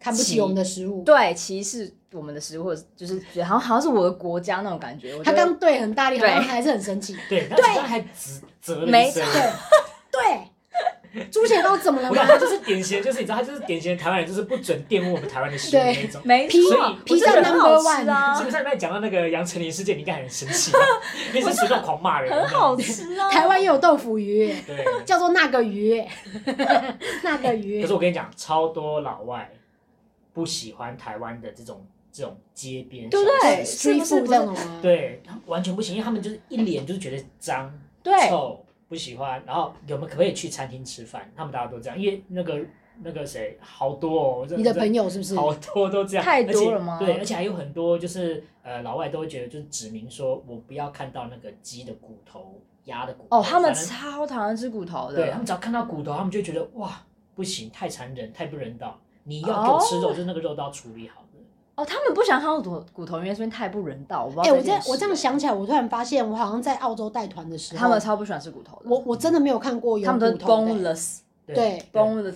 [0.00, 5.18] 看不起我们的食物，对，歧视我们的食物，或者就是觉得好像好像是我的国家那种感觉。
[5.22, 7.16] 他刚对很大力，好像还是很生气。
[7.28, 9.24] 对，对，还指责了一声。
[10.10, 12.10] 对，猪血糕怎么了？
[12.14, 16.20] 他就是典型，就是你知道，他就是典型的台湾人，就是不准玷污我们台湾的食物那种。
[16.24, 18.34] 没错，所以披萨 number one 啊。
[18.34, 20.72] 是不是上面讲到那个杨丞琳事件，你应该很生气，
[21.34, 22.32] 因为是随便狂骂人。
[22.32, 23.28] 很 好吃啊！
[23.30, 26.02] 台湾也有豆腐鱼，对，叫做那个鱼，
[27.22, 27.82] 那个鱼。
[27.82, 29.48] 可是我跟你讲，超多老外。
[30.38, 34.78] 不喜欢台湾的这种这种街边，对不对？Street food 这种吗？
[34.80, 39.42] 对，完全不行，因为他们就是一脸就是觉得脏、对臭，不喜欢。
[39.44, 41.28] 然后我们可不可以去餐厅吃饭？
[41.34, 42.60] 他们大家都这样，因为那个
[43.02, 45.34] 那个谁，好多哦，你的朋友是不是？
[45.34, 47.00] 好多都这样，太多了吗？
[47.00, 53.40] 对，而且还有很多就是呃，老外都会觉得就是指明说我不要看到那个鸡的骨头、鸭的骨头。
[53.40, 55.16] 哦，他们超讨厌吃骨头的。
[55.16, 58.96] 对，他们只要看到骨头，他们就觉得哇，不行，太残忍，太不人道。
[59.28, 61.38] 你要给我吃肉，就是那个肉都要处理好的。
[61.76, 64.28] 哦，他们不想看到骨骨头，因为这边太不人道。
[64.34, 68.90] 我哎，我这我这样想起来，我突然发现，我好像在澳洲带团的时候，他们超不喜欢吃骨头的。
[68.90, 70.36] 我我真的没有看过有骨头的。
[70.38, 71.18] 他们都 boneless，
[71.54, 71.82] 对，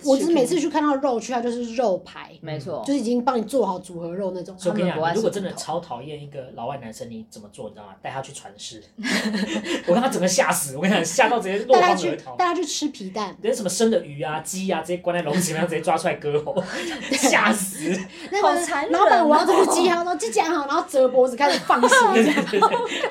[0.03, 4.57] 我只是每次去看到肉区，它就是肉排，没错，就是已经帮你做好组合肉那种。
[4.57, 7.69] 所以我跟你讲，如果真的超讨厌一个老外男生，你怎么做？
[7.69, 7.93] 你知道吗？
[8.01, 8.81] 带他去传世，
[9.87, 12.35] 我看他整个吓死，我跟你讲，吓到直接落荒而逃。
[12.35, 16.63] 带他去吃皮蛋，连什么生的鱼啊、鸡啊，直接关在笼子里面，直接抓出来割喉，
[17.11, 17.91] 吓死。
[18.31, 21.95] 那个老板，我要这个鸡，他说鸡剪好，然后折脖子开始放血，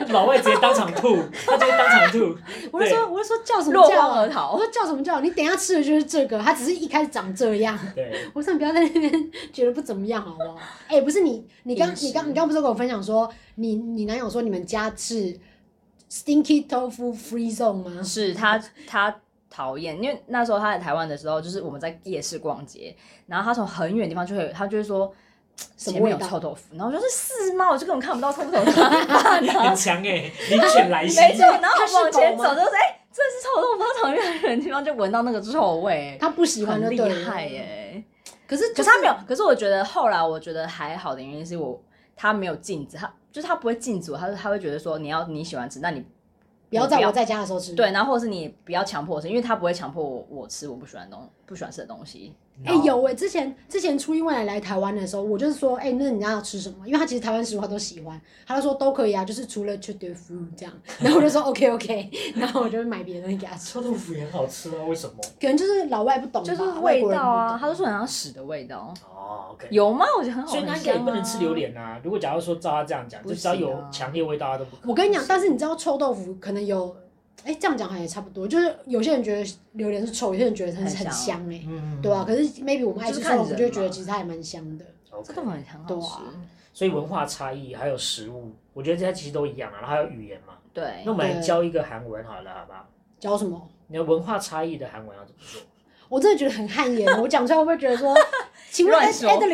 [0.08, 2.36] 老外直接当场吐，他直接当场吐。
[2.72, 4.08] 我就说，我就说叫什么叫？
[4.52, 5.20] 我说叫什么叫？
[5.20, 6.72] 你等下吃了就是这个，他只是。
[6.82, 10.56] 一开始长这样，对， 我想不要在那边觉得不怎么样，好不好？
[10.88, 15.38] 哎、欸，不是你，你刚你刚你刚不是跟我分享说，你你男友说你们家是
[16.10, 18.02] stinky tofu free zone 吗？
[18.02, 19.14] 是他他
[19.48, 22.96] 讨厌，因为那时候他在台湾的时候，就是我们在夜市逛街，
[23.26, 25.14] 然后他从很远的地方就会，他就会说
[25.76, 27.70] 前面有臭豆腐，然后我就说是吗？
[27.70, 32.98] 我就根本看不到臭豆腐， 很强哎，灵犬来袭， 没错，然后往前走就说哎。
[33.12, 38.02] 这是臭豆腐，他从远远的地方就闻到那个臭味，他不喜欢就厉害耶。
[38.46, 41.80] 可是可是他没有，可是我觉得后来我觉得还好的原因是我
[42.16, 46.04] 他没有禁止，他就是他不会禁止我，他他会觉得说你要你喜欢吃，那你
[46.68, 52.34] 不要在我在家的时候吃，对，然后或者是你不要强迫我吃，因为他不会强迫我我吃我不喜欢的东不喜欢吃的东西。
[52.64, 56.86] 哎、欸，有哎、欸，之前之前初一未来来台湾的时候，我就是说，哎、欸，那你家要吃什么？
[56.86, 60.72] 因为他其实台湾食物他都喜欢，他就说都可以啊，就是除了臭豆腐这样。
[61.00, 63.72] 然后我就说 OK OK， 然后我就买别的东西给他吃。
[63.72, 65.14] 臭豆腐也很好吃啊，为什么？
[65.40, 68.94] 可能就是老外不懂，就是味道啊，他都说很像屎的味道。
[69.04, 70.04] 哦，OK，有吗？
[70.18, 70.58] 我觉得很好吃。
[70.58, 72.00] 所以他应该也不能吃榴莲啊。
[72.04, 74.82] 如果假如说照他这样讲，就只要有强烈味道他都不可。
[74.88, 76.94] 我跟你讲，但是你知道臭豆腐可能有。
[77.44, 81.60] 哎，这样讲好像也差不多，就是有些人觉得榴莲是臭，有些人觉得它是很香哎，
[82.00, 82.24] 对吧？
[82.24, 84.84] 可是 maybe 我们爱吃臭我们，就会觉得其实它也蛮香的。
[85.24, 86.22] 这个很香，对啊。
[86.72, 89.80] 所以文化差异还有食物，我觉得这些其实都一样啊。
[89.80, 90.54] 然后还有语言嘛。
[90.72, 91.02] 对。
[91.04, 92.88] 那我们来教一个韩文好了，好不好？
[93.18, 93.68] 教什么？
[93.88, 95.60] 你的文化差异的韩文要怎么说？
[96.08, 98.14] 我真的觉得很汗颜，我讲出来会不会觉得说？
[98.72, 98.98] 请问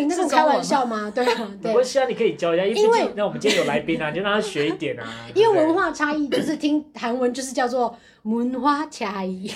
[0.08, 1.10] 跟我开玩笑吗？
[1.12, 1.74] 对啊，对。
[1.74, 5.04] 我希望你可以教一下，因为那我们今天有来宾啊，就让他学一点啊。
[5.34, 9.50] 因为文化差异，就是听韩文就是叫做文化差异。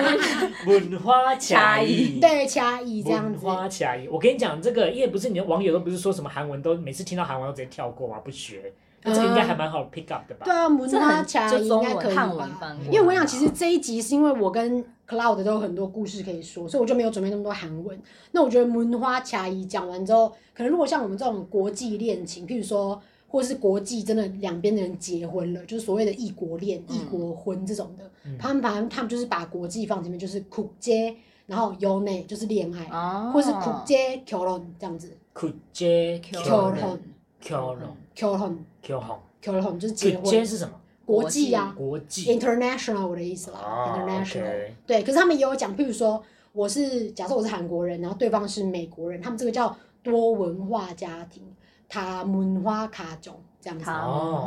[0.66, 2.18] 文化差异。
[2.18, 3.44] 对，差异这样子。
[3.44, 8.18] 文化差异，我跟你讲这个，因为不是你的网友都不是说什么韩文都每次听到韩文都直接跳过嘛？
[8.24, 8.72] 不学。
[9.04, 10.44] 而且应该还蛮好 pick up 的吧？
[10.44, 12.86] 对啊，文他强应该可以？
[12.86, 14.84] 因为我想，其实这一集是因为我跟。
[15.06, 18.00] Cloud 都有很多故事可以说，所以我就没有准备那么多韩文。
[18.30, 22.98] 那我觉得文花卡伊讲完之后，可能如果像我们这种国际恋情，譬如说，
[23.28, 32.84] 或是国际真的两边的人结婚了，就是所谓的异国恋、异国婚这种的，他们把他们就是把国际放前面，就是苦接，然后优内就是恋爱，
[33.30, 35.14] 或是苦接 Q 龙这样子。
[35.34, 36.98] 苦接 Q 龙
[37.42, 40.24] Q 龙，Kill Home，Kill Home，Kill Home 就是结婚。
[40.24, 40.74] 今是什么？
[41.04, 44.70] 国际啊，国际，International，我的意思啦，International。
[44.86, 51.42] 对，可是他们也有讲，譬如说我是，假设我是韩国人，然后对方是美国人，他们这个叫多文化家庭，
[51.88, 53.84] 塔门花卡种，这样子。
[53.84, 54.42] 塔门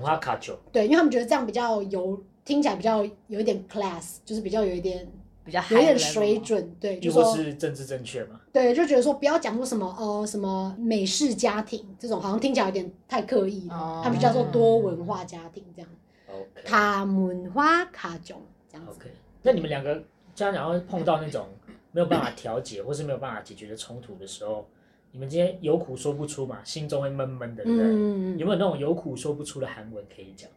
[0.00, 5.06] 花卡种，对，因为他们觉得这样比较有，听起来比较有一点 class，就是比较有一点。
[5.44, 8.40] 比较有点水准，对，就说是政治正确嘛。
[8.52, 14.02] 对，就觉得说不要讲说什么呃什么美式家庭这种，好像听起来有点太刻意了。
[14.04, 15.90] 他比较做多文化家庭这样。
[16.28, 16.62] OK。
[16.64, 18.92] 他文化卡种这样子。
[18.92, 19.10] OK。
[19.42, 20.02] 那你们两个
[20.34, 21.48] 家长会碰到那种
[21.92, 24.68] 没有办法调解或是没有办法解决的冲突的时候，
[25.12, 27.86] 你们今天有苦说不出嘛，心中会闷闷的，对不对？
[27.88, 28.38] 嗯。
[28.38, 30.48] 有没有那种有苦说不出的韩文可以讲？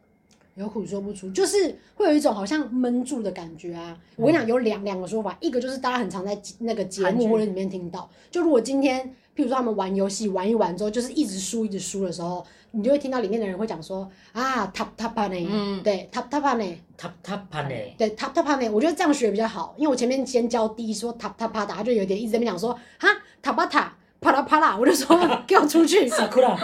[0.56, 3.97] 有苦说不出，就是会有一种好像闷住的感觉啊！
[4.16, 9.04] 我跟你讲，有两两个说法，一个就是大家很常在那个节目或者里面听到，就如果今天，
[9.36, 23.10] 譬如说他们玩游戏玩一玩之后，就是一直输一直输的时候，你就会听到里面的人会讲说啊，tap tap 呢，嗯，对，tap tap 呢，tap tap 呢，对，tap tap 呢，我觉得这样学比较好，因为我前面先教第一说 tap tap 打，他就有点一直在那边讲说哈
[23.41, 23.89] ，tap tap
[24.24, 26.57] 啪啦啪啦，我就说 给我出去，傻哭了，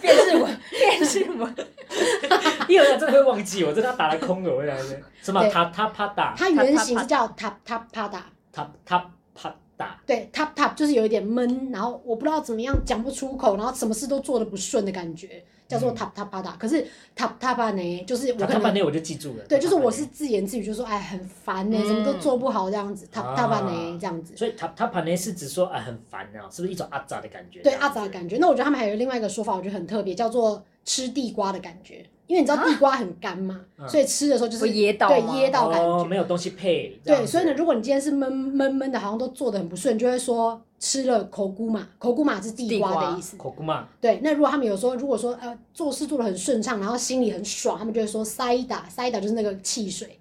[0.00, 1.54] 电视文，电视文。
[2.68, 5.00] 因为我真的会忘记，我真的打了空的，我讲的。
[5.22, 5.46] 什么？
[5.48, 16.52] 塔塔帕达，它原型是叫塔塔帕达，塔塔帕达，对，塔塔就是有一点闷，然后我不知道怎么样讲不出口，然后什么事都做的不顺的感觉，叫做塔塔帕达。
[16.52, 24.36] 可是塔塔帕呢，就是我塔塔帕呢我就记住了，对，就是我是自言自语，就说哎很烦呢，什么都做不好这样子，塔塔帕呢这样子。
[24.36, 27.60] 所以塔塔帕呢是指说哎很烦啊，是不是一种阿杂的感觉？
[27.60, 28.36] 对，阿杂的感觉。
[28.38, 32.04] 那我觉得他们还有另外一个说法，我觉得很特别，叫做吃地瓜的感觉。
[32.26, 36.98] 因为你知道地瓜很干嘛，所以吃的时候就是噎到，对噎到感觉，没有东西配。
[37.04, 43.36] 对，所以呢，如果你今天是闷闷闷的，好像都做的很不顺，就会说吃了口菇嘛，口菇嘛是地瓜的意思。
[43.36, 43.86] 口菇嘛。
[44.00, 50.18] 对，那如果他们有说，如果说呃做事做的很顺畅，然后心里很爽，他们就会说塞打塞打就是那个汽水，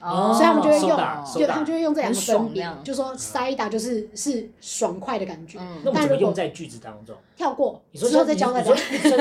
[0.00, 0.90] 哦，所以他们就会用，
[1.34, 5.58] 就，他们就会用这两个分别，就说 cider 就是是爽快的感觉。
[5.82, 7.16] 那我们怎么用在句子当中？
[7.36, 8.72] 跳过，之后再教大家。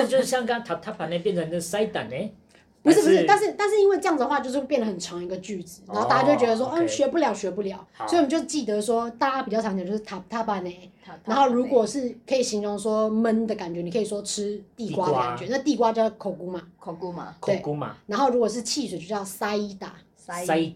[0.05, 2.31] 就是像刚刚他他把那变成那 cider 呢？
[2.83, 10.91] 不是不是，但是但是因为这样子的话，就是变得很长一个句子，然后大家就会觉得说，嗯，学不了学不了，所以我们就记得说，大家比较常讲就是 tap tap 呢。
[11.25, 17.97] 然后如果是可以形容说闷的感觉，你可以说吃地瓜的感觉，那地瓜叫口菇嘛，口菇嘛，口菇嘛。
[18.05, 19.21] 然后如果是汽水就叫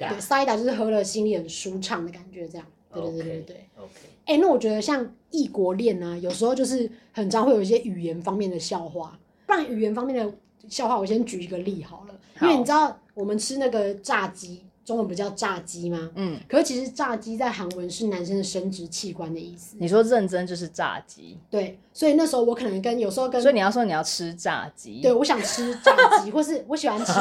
[0.10, 3.56] 对，cider 就是喝了心里很舒畅的感觉，这样，对对对对对。
[3.78, 3.92] OK，
[4.26, 9.20] 哎，那我觉得像异国恋呢，有时候就是很常会有一些语言方面的笑话。
[9.46, 10.34] 不然语言方面的
[10.70, 14.64] 笑话，我先举一个例好了，因为你知道我们吃那个炸鸡。
[14.84, 16.10] 中文不叫炸鸡吗？
[16.16, 19.76] 嗯，可是其实炸鸡在韩文是男生的生殖器官的意思。
[19.80, 21.38] 你说认真就是炸鸡。
[21.50, 25.00] 对，所以那时候我可能跟有时候跟，所以你要说你要吃炸鸡。
[25.02, 27.14] 对，我想吃炸鸡， 或是我喜欢吃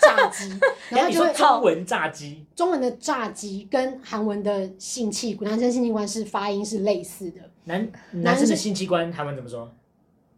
[0.00, 0.60] 炸鸡。
[0.90, 7.40] 然后就会中文炸鸡，中文的炸鸡跟韩文的性器官，男生性器官是发音是类似的。
[7.64, 9.72] 男男生的性器官，韩文怎么说？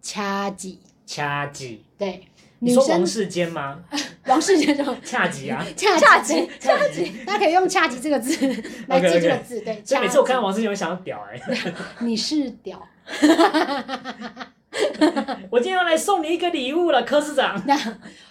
[0.01, 2.23] 掐鸡，掐鸡，对。
[2.61, 3.79] 你说王世坚吗？
[4.27, 8.37] 王世坚就恰吉啊，恰吉，恰吉，大家可以用恰吉这个字
[8.89, 9.83] 来记这个字，对。
[9.85, 11.41] 所以每次我看到王世坚，我想要屌哎。
[12.01, 12.87] 你是屌。
[15.51, 17.63] 我今天要来送你一个礼物了，柯市长。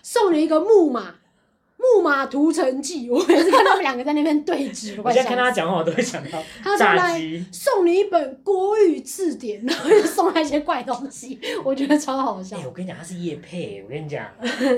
[0.03, 1.15] 送你一个木马。
[1.77, 6.43] 木马屠城记， 我每次看他们两个在那边对峙，我现在看他讲话，我都会想到。
[6.63, 7.21] 他说来
[7.51, 12.57] 送你一本国语字典，然后又送他一些怪东西， 我觉得超好笑。
[12.57, 14.25] 哎，我跟你讲，他是叶配，我跟你讲，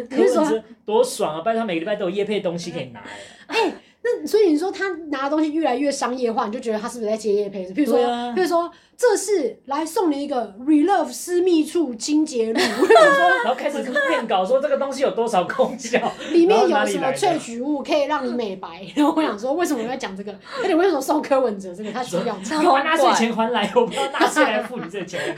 [0.09, 1.41] 柯文哲多爽啊！
[1.41, 3.01] 拜托，每个礼拜都有叶配东西可以拿。
[3.47, 3.73] 哎。
[4.21, 7.65] 那所以你说他拿的东西越来越商业化，你就觉得他是不是在接业配？
[7.67, 12.59] 譬如说，啊、譬如说，这是来送你一个 Relove 私密处清洁露，
[13.43, 18.85] 然后开始变稿说这个东西有多少功效， 里面有什么萃取物可以让你美白。
[18.95, 20.33] 然后我想说，为什么我要讲这个？
[20.61, 21.91] 那你为什么送柯文哲这个？
[21.91, 25.35] 他需要你还纳税钱还来，我不要纳税来付你这个钱。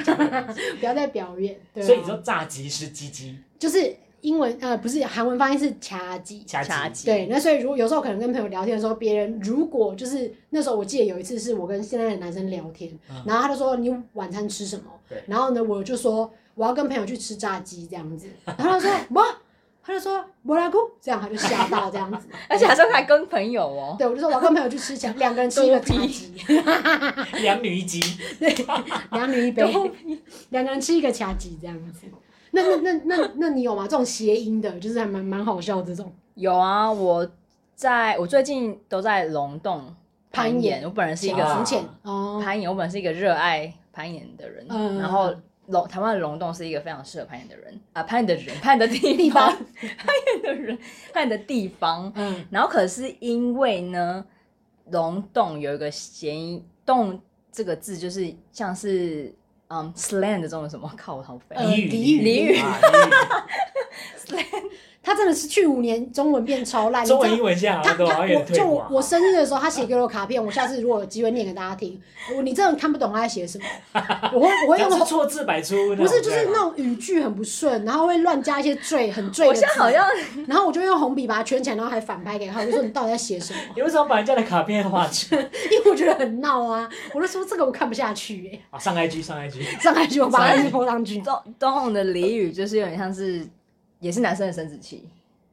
[0.80, 1.60] 不要再表演。
[1.74, 3.96] 对啊、所以你说炸鸡是鸡鸡，就是。
[4.22, 14.84] 英文呃不是韩文发音是掐鸡，掐鸡对，那所以如果有时候可能跟朋友聊天的时候，别人如果就是那时候我记得有一次是我跟现在的男生聊天，嗯、然后他就说你晚餐吃什么？
[15.10, 15.24] 对。
[15.28, 19.26] 然后呢我就说我要跟朋友去吃炸鸡这样子，然后他说哇，
[19.84, 26.32] 他就说摩拉姑，这样他就吓到这样子， 而且他说还跟朋友哦，对，我就说我要跟朋友去吃两两个人吃一个炸鸡，
[27.42, 28.00] 两女一鸡，
[28.40, 28.54] 对，
[29.12, 29.64] 两女一杯，
[30.50, 32.02] 两个人吃一个掐鸡这样子。
[32.52, 33.84] 那那那那那你有吗？
[33.84, 36.12] 这种谐音的，就是还蛮蛮好笑的这种。
[36.36, 37.30] 有啊，我
[37.76, 39.96] 在我最近都在龙洞
[40.32, 40.84] 攀岩。
[40.84, 41.44] 我本人是一个
[42.44, 44.66] 攀岩，我本人是一个热爱攀岩的人。
[44.98, 45.34] 然后
[45.68, 49.50] 龙台湾的龙洞是一个非常适合攀岩的人啊，攀岩的人， 攀岩的地方，
[49.98, 50.78] 攀岩的人，
[51.14, 52.12] 攀岩的地方。
[52.16, 52.46] 嗯。
[52.50, 54.26] 然后可是因为呢，
[54.90, 59.34] 龙洞有一个谐音，洞这个字就是像是。
[59.74, 60.92] 嗯，slang 的这种什么？
[60.98, 61.56] 靠，我好肥。
[61.56, 62.60] 俚语，俚语。
[64.20, 64.70] slang。
[65.04, 67.04] 他真的是去五年，中文变超烂。
[67.04, 72.00] 中文英文现在他他我就我生日的时候，他写给我卡片，我下次如果有机会念给大家听。
[72.36, 73.66] 我你真的看不懂他在写什么，
[74.32, 75.96] 我会我会用错字百出。
[75.96, 79.66] 不是，就是那种语句很不顺，然后会乱加一些赘很赘的字。
[80.48, 83.60] 然后我就用红笔把它圈起来，然后还反拍给他，我就说你到底在写什么？
[83.76, 85.34] 你为什么把人家的卡片画去？
[85.72, 86.88] 因为我觉得很闹啊！
[87.16, 88.60] 我就说这个我看不下去哎。
[88.70, 91.20] 啊，上 IG 上 IG 上 IG 我把它拖上去。
[91.22, 93.44] 东东红的俚语就是有点像是。
[94.02, 95.08] 也是男生的生殖器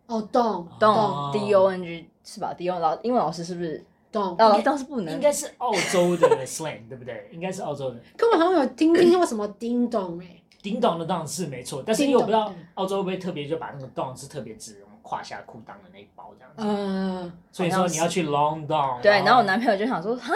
[0.07, 4.35] 哦，懂懂 D O N G 是吧？D O 老英文老师是不是懂？
[4.39, 7.29] 哦，倒是不能，应该是澳洲的 slang 对不对？
[7.31, 7.97] 应该是澳洲的。
[8.17, 16.63] 可我好像有听听过什么叮咚哎，叮咚的当然是没错，但是因为我不知道澳洲会不会特别就把那个 don 是特别指胯下裤裆的那一包这样子。
[16.63, 19.01] 嗯，所以说你要去 long down。
[19.03, 20.33] 对，然后我男朋友就想说哈，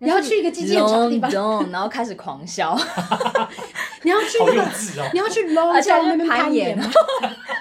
[0.00, 1.30] 你要去一个鸡鸡很长的地方，
[1.72, 2.78] 然后开始狂笑。
[4.02, 6.88] 你要去那个，你要去 long down 那边攀岩吗？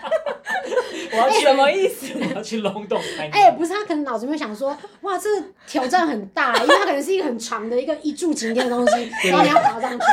[1.18, 2.08] 我要去什么意思？
[2.20, 3.00] 我要去龙洞。
[3.32, 10.06] 哎，不是，他可能脑子里面想说，哇，这个挑战很大，因为它可能是一个很长的一个一柱擎天的东西， 然后你要爬上去。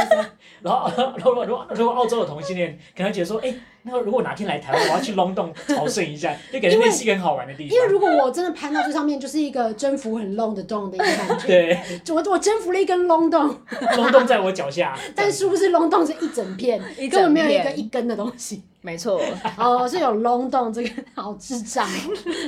[0.62, 7.76] 然后，如果如果如果澳洲的同性恋可能觉得说，哎，那如果哪天来台湾，我要去龙洞朝圣一下，就感觉那是一个很好玩的地方。
[7.76, 11.46] 因为如果我真的攀到最上面，就是一个征服很 long 的洞的一个感觉。
[11.46, 11.78] 对，
[12.14, 13.61] 我我征服了一根 龙洞，
[13.96, 16.80] 龙洞在我脚下， 但是不是龙洞是一整片，
[17.11, 18.62] 根本没有一个一根的东西。
[18.85, 19.18] 没错，
[19.57, 21.89] 哦，是有龙洞这个好智障，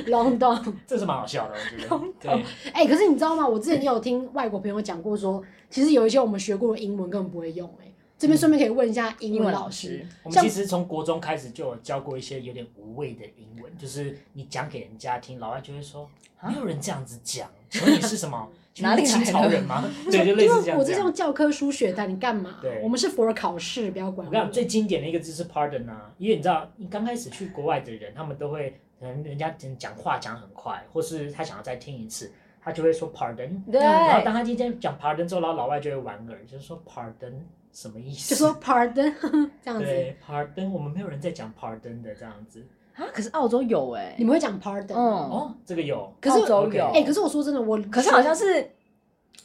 [0.05, 1.89] 龙洞，这是蛮好笑的，我觉得。
[1.89, 3.47] 龙洞，哎，可是你知道吗？
[3.47, 16.07] 我之前也有听外国朋友讲过说，其实有一些我们学过的英文根本不会用，哎，这边顺便可以问一下英文老师，我们其实从国中开始就有教过一些有点无谓的英文，就是你讲给人家听，老外就会说
[16.47, 18.47] 没有人这样子讲，请问你是什么？
[18.81, 19.83] 哪里清朝人吗？
[20.09, 20.77] 对，就类似这样。
[20.79, 22.59] 我是用教科书学的，你干嘛？
[22.61, 24.29] 对，我们是 for 考试，不要管我。
[24.29, 33.61] 我跟你讲，最经典的一个字是 pardon 啊，因为你知道，你刚开始去国外的人，他们都会可能人家讲话讲很快，或是他想要再听一次，他就会说 pardon。
[33.71, 33.79] 对。
[33.79, 37.33] 然后当他今天讲 pardon 之后，然后老外就会莞尔，就是说 pardon
[37.71, 38.33] 什么意思？
[38.33, 39.13] 就说 pardon
[39.63, 39.85] 这样子。
[39.85, 42.65] 对，pardon，我们没有人在讲 pardon 的这样子。
[42.97, 44.93] 啊，可是澳洲有哎，你们会讲 pardon？
[44.93, 46.11] 嗯，哦，这个有。
[46.19, 46.85] 可是澳洲有。
[46.93, 48.71] 哎，可是我说真的，我可是好像是。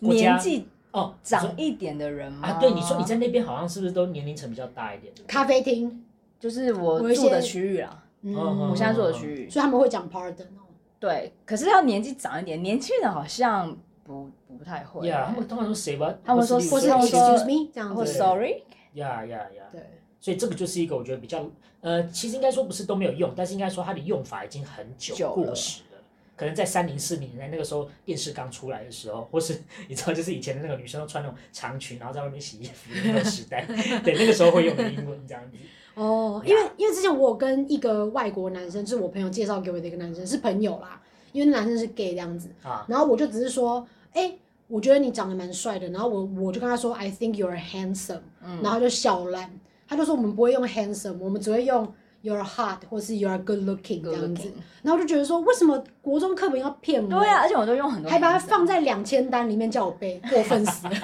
[0.00, 2.48] 年纪哦，长一点的人吗？
[2.48, 5.22] 啊，对，你说你在那边好像是不是都年龄层比较大一点的？
[5.28, 6.04] 咖啡厅
[6.40, 10.66] 就是我住的区域啦，嗯，我现在住的区域，所以他们会讲 pardon 哦。
[10.98, 14.28] 对，可是要年纪长一点，年轻人好像不
[14.58, 15.06] 不太会。
[15.06, 16.12] 呀，他们通常说谁吧？
[16.24, 18.64] 他们说或是 excuse me 这样，或 sorry。
[18.94, 19.62] 呀呀呀！
[19.70, 21.44] 对，所以这个就是一个我觉得比较
[21.80, 25.98] 呃，其实应该说不是都没有用，但是应该说它的用法已经很久过时了。
[26.36, 33.66] 可能在三零四零年代那个时候，电视刚出来的时候，或是你知道，就是以前的那个女生都穿那种长裙，然后在外面洗衣服的那个时代，
[34.02, 35.56] 对，那个时候会用的英文这样子。
[35.94, 41.00] 哦，因为因为之前我有跟一个外国男生，就是我朋友介绍给我的一个男生，是朋友啦，
[41.32, 42.48] 因为那男生是 gay 这样子。
[42.62, 42.86] 啊。
[42.88, 49.52] 然后我就只是说，哎、欸，我觉得你长得蛮帅的，然后我我就跟他说，I think you're handsome，、嗯、然后就笑烂，
[49.92, 51.92] 他就说我们不会用 handsome，我们只会用。
[52.24, 54.48] your heart 或是 You're good looking 这样子，
[54.80, 57.08] 然后我就觉得说，为什么国中课本要骗我？
[57.08, 60.94] 对啊，而且我都用很多，还把它放在两千单里面叫我背，过分死了。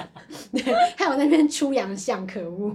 [0.53, 0.63] 对，
[0.95, 2.73] 还有那边出洋相，可恶。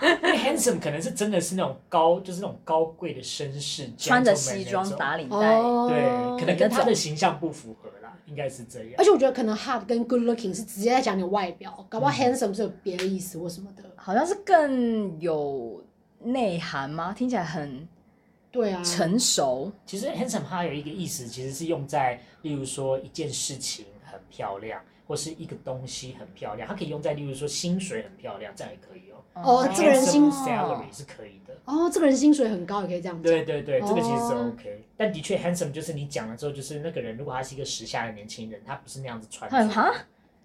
[0.00, 7.99] 因为 handsome 可能是真的是那种高，就是那种高贵的绅士，穿着西装打领带，对，可能跟他的形象不符合啦，
[8.30, 8.94] 应该是这样。
[8.96, 15.84] 而且我觉得可能 hot 跟 good looking 是直接在讲你外表，搞不好 handsome 是有别的意思或什么的，好像是更有。
[16.22, 17.14] 内涵吗？
[17.14, 17.88] 听起来很，
[18.52, 19.72] 对啊，成熟。
[19.86, 29.19] 其实 handsome 它有一个意思，其实是用在，例如说一件事情很漂亮，或是一个东西很漂亮，它可以用在，例如说薪水很漂亮，这样也可以哦。
[29.34, 31.54] 哦，这个人薪 salary 是可以的。
[31.64, 33.22] 哦，这个人薪水很高，也可以这样讲。
[33.22, 34.84] 对对对，这个其实是 OK。
[34.96, 39.50] 但的确，handsome 就是你讲了之后，就是那个人如果他是一个时下的年轻人，他不是那样子穿。
[39.50, 39.92] 很哈。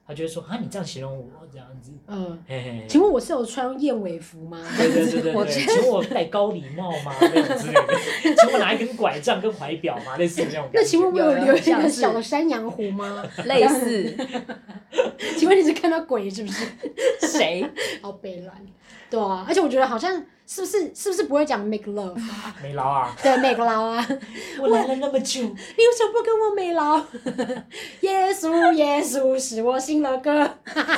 [0.07, 4.61] 他就会说啊，你这样形容我这样子，嗯，嘿嘿，请问我是有穿燕尾服吗？
[4.77, 7.11] 对对对对对，请问我戴高礼帽吗？
[7.21, 10.15] 那种之类的，请问拿一根拐杖跟怀表吗？
[10.17, 10.69] 类似那种。
[10.73, 13.25] 那请问我有留一个小的山羊胡吗？
[13.45, 14.15] 类似。
[15.37, 16.65] 请问你是看到鬼是不是？
[17.21, 17.67] 谁？
[18.01, 18.55] 好北烂。
[19.09, 20.23] 对啊，而且我觉得好像。
[20.47, 22.55] 是不是是不是不会讲 make love 啊？
[22.61, 23.17] 美劳啊？
[23.19, 24.07] 对，make love 啊。
[24.59, 26.97] 我来了那么久，你为什么不跟我美劳？
[28.01, 30.47] 耶稣，耶稣是我信了歌。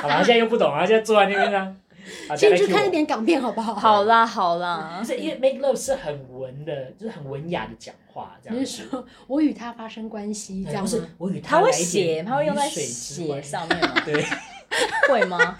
[0.01, 1.77] 好了，现在又不懂啊，现在坐在那边呢。
[2.35, 3.73] 先去看一点港片好不好？
[3.73, 8.59] 好啦好啦，不是因为 make love 是很文的，就是很文雅的讲话，这样。
[8.59, 11.59] 你是说我与他发生关系，这样是我与他。
[11.59, 13.93] 他会写，他会用在写上面吗？
[14.03, 14.25] 对。
[15.09, 15.57] 会吗？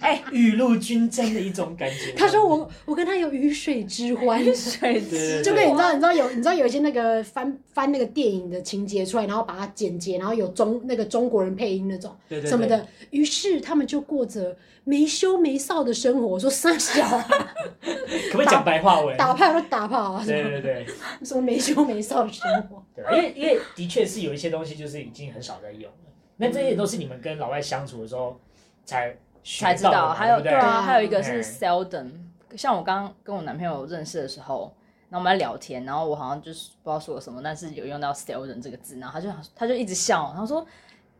[0.00, 2.12] 哎，雨露均沾的一种感觉。
[2.12, 12.14] 他说我我跟他有鱼水之欢，鱼水之就跟你知道你知道有你知道有一些那个翻翻那个电影的情节出来，然后把它剪接，然后有中那个中国人配音那种
[12.46, 12.86] 什么的。
[13.10, 16.26] 于是他们就过着没羞没臊的生活。
[16.26, 17.06] 我说三小，
[17.80, 19.16] 可不可以讲白话文？
[19.16, 20.24] 打炮就打炮啊！
[20.26, 20.86] 对对对，
[21.22, 22.84] 什么没羞没臊的生活？
[22.94, 26.01] 对，因为因为的确是有一些东西就是已经很少在用了。
[26.46, 28.38] 那这些都是你们跟老外相处的时候。
[28.84, 32.10] 才才知道，还有对啊，还有一个是 seldom，
[32.56, 34.74] 像我刚刚跟我男朋友认识的时候，
[35.08, 40.66] 然后我们在聊天，然后我好像就是不知道说了什么，但是有用到 seldom 这个字，然后他就他就一直笑，然后说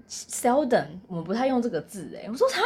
[0.09, 2.63] seldom 我们不太用这个字哎，我说他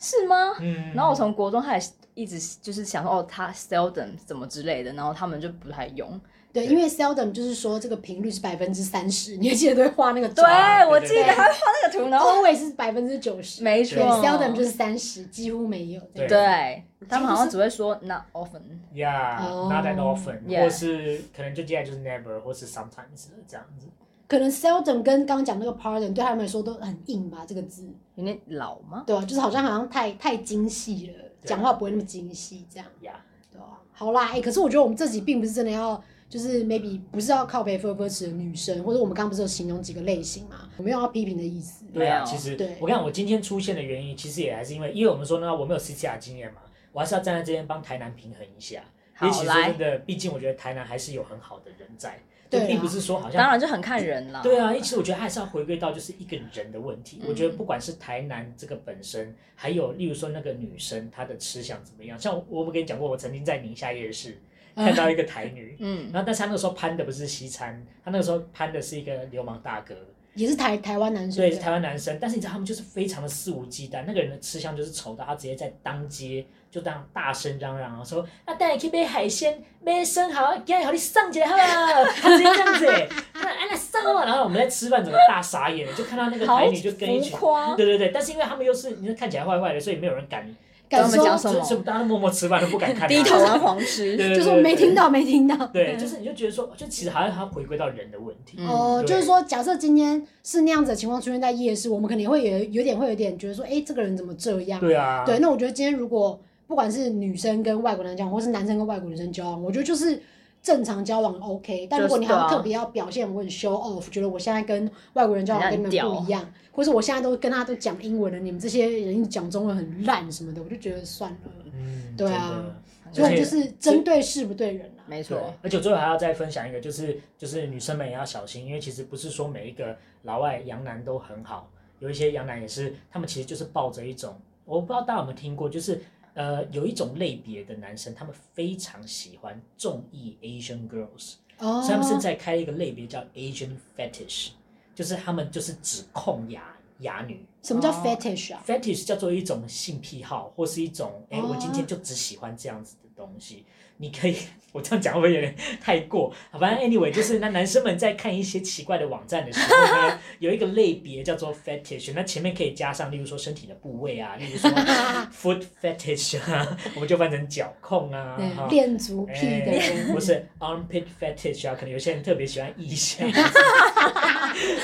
[0.00, 0.56] 是吗？
[0.60, 6.20] 嗯，然后我从国中开始一直就是想说哦，他 seldom 怎么之类的，然后他们就不太用。
[6.52, 10.28] 对，因为 seldom 就是说这个频率是百分之三十， 你还记得都会画那个？
[10.28, 10.44] 对，
[10.86, 12.18] 我记得还会画那个图呢。
[12.18, 14.02] always 是百分之九十，没错。
[14.22, 16.00] seldom 就是三十，几乎没有。
[16.14, 18.60] 对，他们好像只会说 not often。
[18.94, 23.86] Yeah，not that often，或是可能就接下来就是 never，或是 sometimes 这样子。
[24.28, 27.46] 可能 seldom 跟刚刚讲那个 pardon 对他们来说都很硬吧？
[27.48, 29.04] 这个字有点老吗？
[29.06, 32.86] 对啊，就是好像好像太太精细了，讲话不会那么精细这样。
[33.00, 33.14] Yeah，
[33.50, 33.80] 对啊。
[33.92, 36.02] 好啦，哎，可是我觉得我们这集并不是真的要。
[36.32, 40.66] 就是 maybe 不是要靠北分分词的女生，或者我们刚刚不是有形容几个类型嘛？
[40.78, 41.84] 我没有要批评的意思。
[41.92, 48.82] 对啊，其实对我看我今天出现的原因，其实也还是因为，因为我们说呢，我没有 CCR 经验嘛，我还是要站在这边帮台南平衡一下。
[49.12, 49.30] 好，来。
[49.30, 52.18] 因为其实真的，毕竟我觉得台南还是有很好的人在。
[52.48, 53.38] 对，并不是说好像。
[53.38, 54.40] 当然就很看人了。
[54.42, 57.20] 对啊，因为其实我觉得还是要回归到就是一个人的问题。
[57.28, 64.40] 我觉得不管是台南这个本身，还有例如说那个女生她的吃相怎么样，像我我跟你讲过，我曾经在宁夏夜市
[64.74, 69.94] 看到一个台女，嗯，然后但是他那个时候攀的不是西餐，他那个时候攀的是一个流氓大哥。
[70.34, 87.38] 也是台台湾男生，对，是台湾男生，但是你知道他们就是非常的肆无忌惮，那个人的吃相就是丑到他直接在当街就当大声嚷嚷说，啊，带你去买海鲜，买生蚝，今天好你上起来好了， 他直接这样子哎，那哎那上了，然后我们在吃饭，整个大傻眼，就看到那个台女就跟一群，
[87.76, 90.48] 对对对，但是因为他们又是你看看起来坏坏的，所以没有人敢。
[90.92, 91.82] 敢说什么？
[91.82, 93.08] 大家默默吃饭，都不敢看。
[93.10, 95.66] 低头玩黄 吃，就是我没听到，没听到。
[95.68, 98.58] 对，就是你就觉得说，就其实还是他回归到人的问题。
[98.68, 104.78] 哦，就是说，假设今天是那样子的情况出现在夜市，我们肯定会有有点会有点觉得说，哎，这个人怎么这样？
[104.78, 105.24] 对啊。
[105.24, 110.22] 对，那我觉得今天如果不管是女生跟外国人交往，或是男生跟外国女生交往，我觉得就是。
[110.62, 121.38] 正常交往 OK，但如果你还特别要表现我很 show off，觉得我现在跟外国人交往跟你们不一样，或者我现在都跟他都讲英文了，你们这些人讲中文很烂什么的，我就觉得算了。
[121.74, 122.64] 嗯，对啊，
[123.10, 125.02] 所以就是针对事不对人啊。
[125.06, 136.00] 没错，而且最后还要再分享一个，就是就是女生们也要小心，因为其实不是说每一个老外洋男都很好，有一些洋男也是，他们其实就是抱着一种，我不知道大家有没有听过，就是。
[136.34, 144.50] 呃，有一种类别的男生，他们非常喜欢中意 Asian girls，哦，所以他们现在开一个类别叫 Asian fetish，
[144.94, 147.44] 就是他们就是只控亚亚女。
[147.62, 153.64] 什么叫 fetish 啊？fetish 叫做一种性癖好，或是一种，哎、欸，我今天就只喜欢这样子的东西。
[153.98, 154.36] 你可以，
[154.72, 156.34] 我这样讲会不会有点太过？
[156.58, 164.68] 反正 anyway，就是那男生们在看一些奇怪的网站的时候呢， 有一个类别叫做 fetish，那前面可以加上，例如说身体的部位啊，例如说
[165.30, 168.36] foot fetish 啊，我们就翻成脚控啊，
[168.68, 173.24] 练足癖的不是 armpit fetish 啊，可能有些人特别喜欢腋下。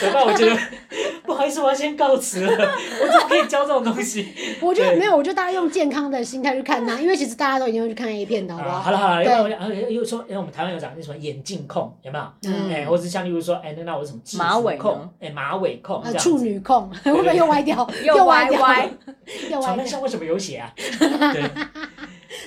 [0.01, 0.23] 怎么办？
[0.25, 0.61] 我觉得不
[1.39, 2.51] 好意思，我要先告辞了。
[3.01, 4.29] 我怎么可以教这种东西？
[4.61, 8.81] 我觉得没有，我觉得大家用健康的心态去看它，因为其实大家都一定会去看 A 片的，好不好？
[8.81, 12.25] 好了好了，因为我又说，因为我们台湾有讲那什么眼镜控，有没有？
[12.51, 12.73] 嗯。
[12.73, 15.09] 哎，或者像例如说，哎，那那我什么马尾控？
[15.21, 16.03] 哎，马尾控。
[16.03, 17.89] 啊，处女控， 会不会又歪掉？
[18.05, 18.91] 又歪歪。
[19.51, 20.73] 床单上为什么有血啊？
[20.77, 21.43] 对。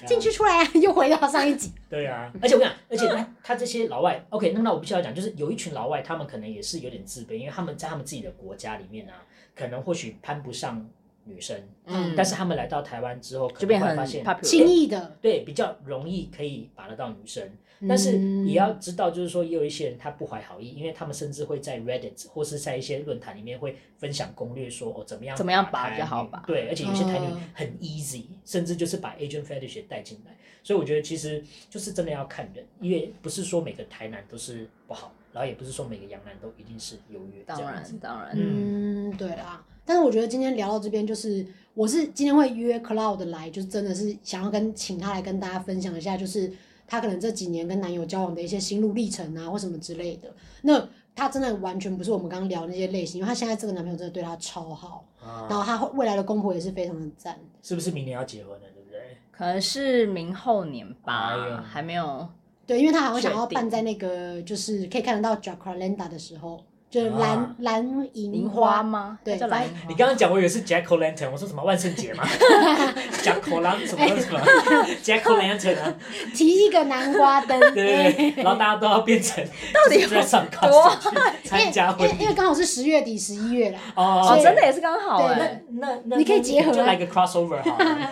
[0.05, 1.71] 进去出来又回到上一集。
[1.89, 9.23] 对啊，而且我跟你讲，而且他他这些老外，OK，那那我必须要讲，就是有一群老外，他们可能也是有点自卑，因为他们在他们自己的国家里面啊，
[9.55, 10.87] 可能或许攀不上
[11.25, 17.49] 女生，嗯，但是他们来到台湾之后，可能会发现轻易的，对，比较容易可以把得到女生。
[17.87, 26.43] 但是也要知道，就是说，也有一些人他不怀好意，因为他们甚至会在 Reddit 或是在一些论坛里面会分享攻略，说哦怎么样怎么样把比较好吧。
[26.45, 30.37] 对，而且有些台女很 easy，甚至就是把 agent fetish 带进来。
[30.61, 37.43] 所以我觉得其实就是真的要看人，因为不是说每个台男都是不好，然后也不是说每个洋男都一定是优越。
[37.45, 39.63] 当然，当然，嗯，对啦。
[39.85, 46.51] 但是我觉得今天聊到这边，就是我是今天会约 Cloud 来，就是真的是想要跟请他来跟大家分享一下，就是。
[46.87, 50.29] 他可能这几年跟男友交往的一些心路历程啊，或什么之类的。
[50.63, 57.39] 那她真的完全不是我们刚刚聊的那些类型，因为她现在这个男朋友真的对她超好，啊、然后她未来的公婆也是非常的赞。
[57.63, 58.99] 是不是明年要结婚了，对不对？
[59.31, 62.27] 可能是明后年吧，还没有。
[62.71, 66.63] 对，因为他好像想要办在那个就是可以看得到 Jacaranda 的时候。
[66.91, 69.17] 就是蓝蓝银花吗？
[69.23, 69.63] 对，叫蓝。
[69.87, 72.25] 你刚刚讲我以为是 Jack O' Lantern，我说什么万圣节吗？
[73.23, 74.39] Jack O' Lantern 什么什么？
[75.01, 75.93] Jack O' Lantern 啊！
[76.35, 77.57] 提一个南瓜灯。
[77.73, 79.41] 对对对，然后大家都要变成
[79.73, 83.79] 到底有多参加会，因为刚好是十月底十一月啦。
[83.95, 85.61] 哦，真的也是刚好哎。
[85.79, 88.11] 那那你可以结合，就来个 crossover 哈。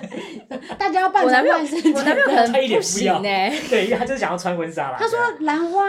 [0.77, 3.53] 大家要扮成万圣节，我男朋友可能不行哎。
[3.69, 4.95] 对，因为他就是想要穿婚纱啦。
[4.97, 5.83] 他说兰花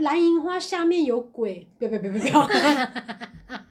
[0.00, 2.31] 蓝银花下面有鬼，别别别别别。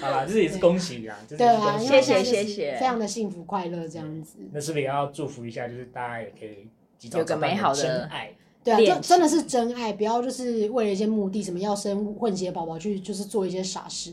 [0.00, 1.16] 好啦，这也是恭喜啊！
[1.36, 4.38] 对啊，谢谢谢谢，非常的幸福快乐这样子。
[4.52, 5.66] 那是不是也要祝福一下？
[5.66, 6.68] 就是大家也可以
[7.16, 8.30] 有个美好的真爱。
[8.62, 14.12] 对啊，就真的是真爱，不要就是为了一些目的，什么要生混血宝宝去，就是做一些傻事，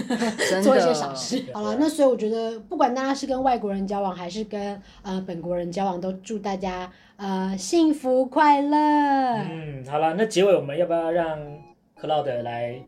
[0.62, 1.44] 做一些傻事。
[1.52, 8.76] 好了，那所以我觉得，不管大家是跟外国人交往，还是跟呃本国人交往，都祝大家呃幸福快乐。
[8.78, 11.38] 嗯，好了，那结尾我们要不要让
[12.00, 12.80] ？Cloud 来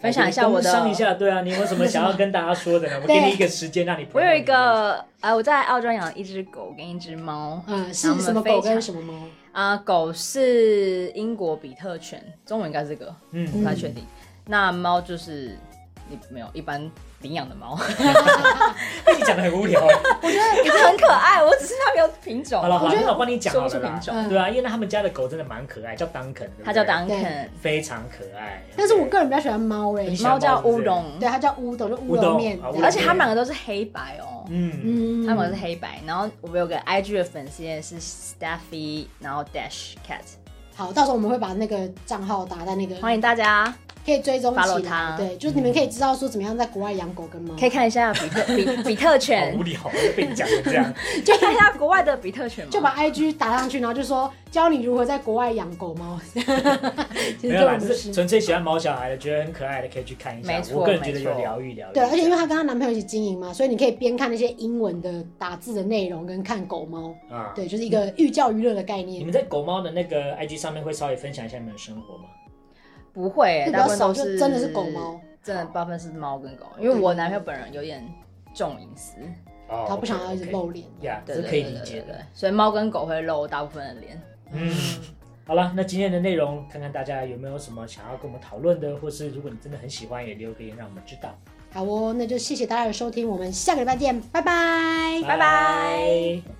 [0.00, 2.98] 分享一下我的，上一下，对啊，你有没有什么想要跟大家说的呢？
[3.02, 4.06] 我给你一个时间让你。
[4.12, 7.62] 我有一个，呃，我在澳洲养了一只狗跟一只猫。
[7.66, 9.14] 嗯，是什么狗跟什么猫？
[9.52, 14.04] 啊，狗是英国比特犬，中文应该是这个，嗯，不太确定。
[14.46, 15.69] 那猫就是你
[16.28, 16.80] 没有一般
[17.20, 17.76] 领养的猫，
[19.04, 19.80] 被你讲的很无聊。
[20.22, 22.60] 我觉得也很可爱，我只是它没有品种。
[22.60, 24.28] 好了好了，那我帮你讲说不出品种。
[24.28, 28.62] 对啊，因为他们家的狗真的蛮可爱，叫 Duncan，它叫 Duncan，非常可爱。
[28.76, 34.44] 但是我个人比较喜欢猫诶，猫叫乌龙，对，它叫乌龙，就乌龙面，而且它们两个都是黑白哦。
[34.48, 36.00] 嗯嗯，它们是黑白。
[36.06, 40.22] 然后我们有个 IG 的粉丝也是 Staffy，然后 Dash Cat。
[40.74, 43.72] 好，到时候我们会把那个账号打在那个，欢迎大家。
[44.10, 49.80] 可以追踪起来，对，就是你们可以知道说怎么样在国外养狗跟猫，可以看一下比特比比特犬， 无聊，
[50.16, 50.92] 被你讲成这样，
[51.24, 56.18] 就看一下国外的比特犬，就把 IG 打上去，然后就说教你如何在国外养狗猫。
[57.42, 60.52] 没有啦，是纯粹喜欢毛小孩的，觉得很可爱的，可以去看一下。
[60.52, 61.94] 没错，我个人觉得有疗愈疗愈。
[61.94, 69.20] 对，而且因为她跟她男朋友一起经营嘛，所以你可以边看那些英文的打字的内容，跟看狗猫啊，对，就是一个寓教于乐的概念。
[69.20, 72.24] 你们在狗猫的那个 IG 上面会稍微分享一下你们的生活吗？
[73.12, 78.06] 不会，大部分都是真的是狗猫，真的大部分是猫跟狗，因为我男朋友本人有点
[78.54, 79.16] 重隐私，
[79.88, 84.20] 他不想要一直露脸，呀，这是可以理解的，所以猫跟狗会露大部分的脸。
[84.52, 84.72] 嗯，
[85.46, 91.36] 好了，那今天的内容，看看大家有没有什么想要跟我们讨论的，或是如果你真的很喜欢，也留个言让我们知道。
[91.72, 96.59] 好哦，那就谢谢大家的收听，我们下个礼拜见，拜拜，拜拜。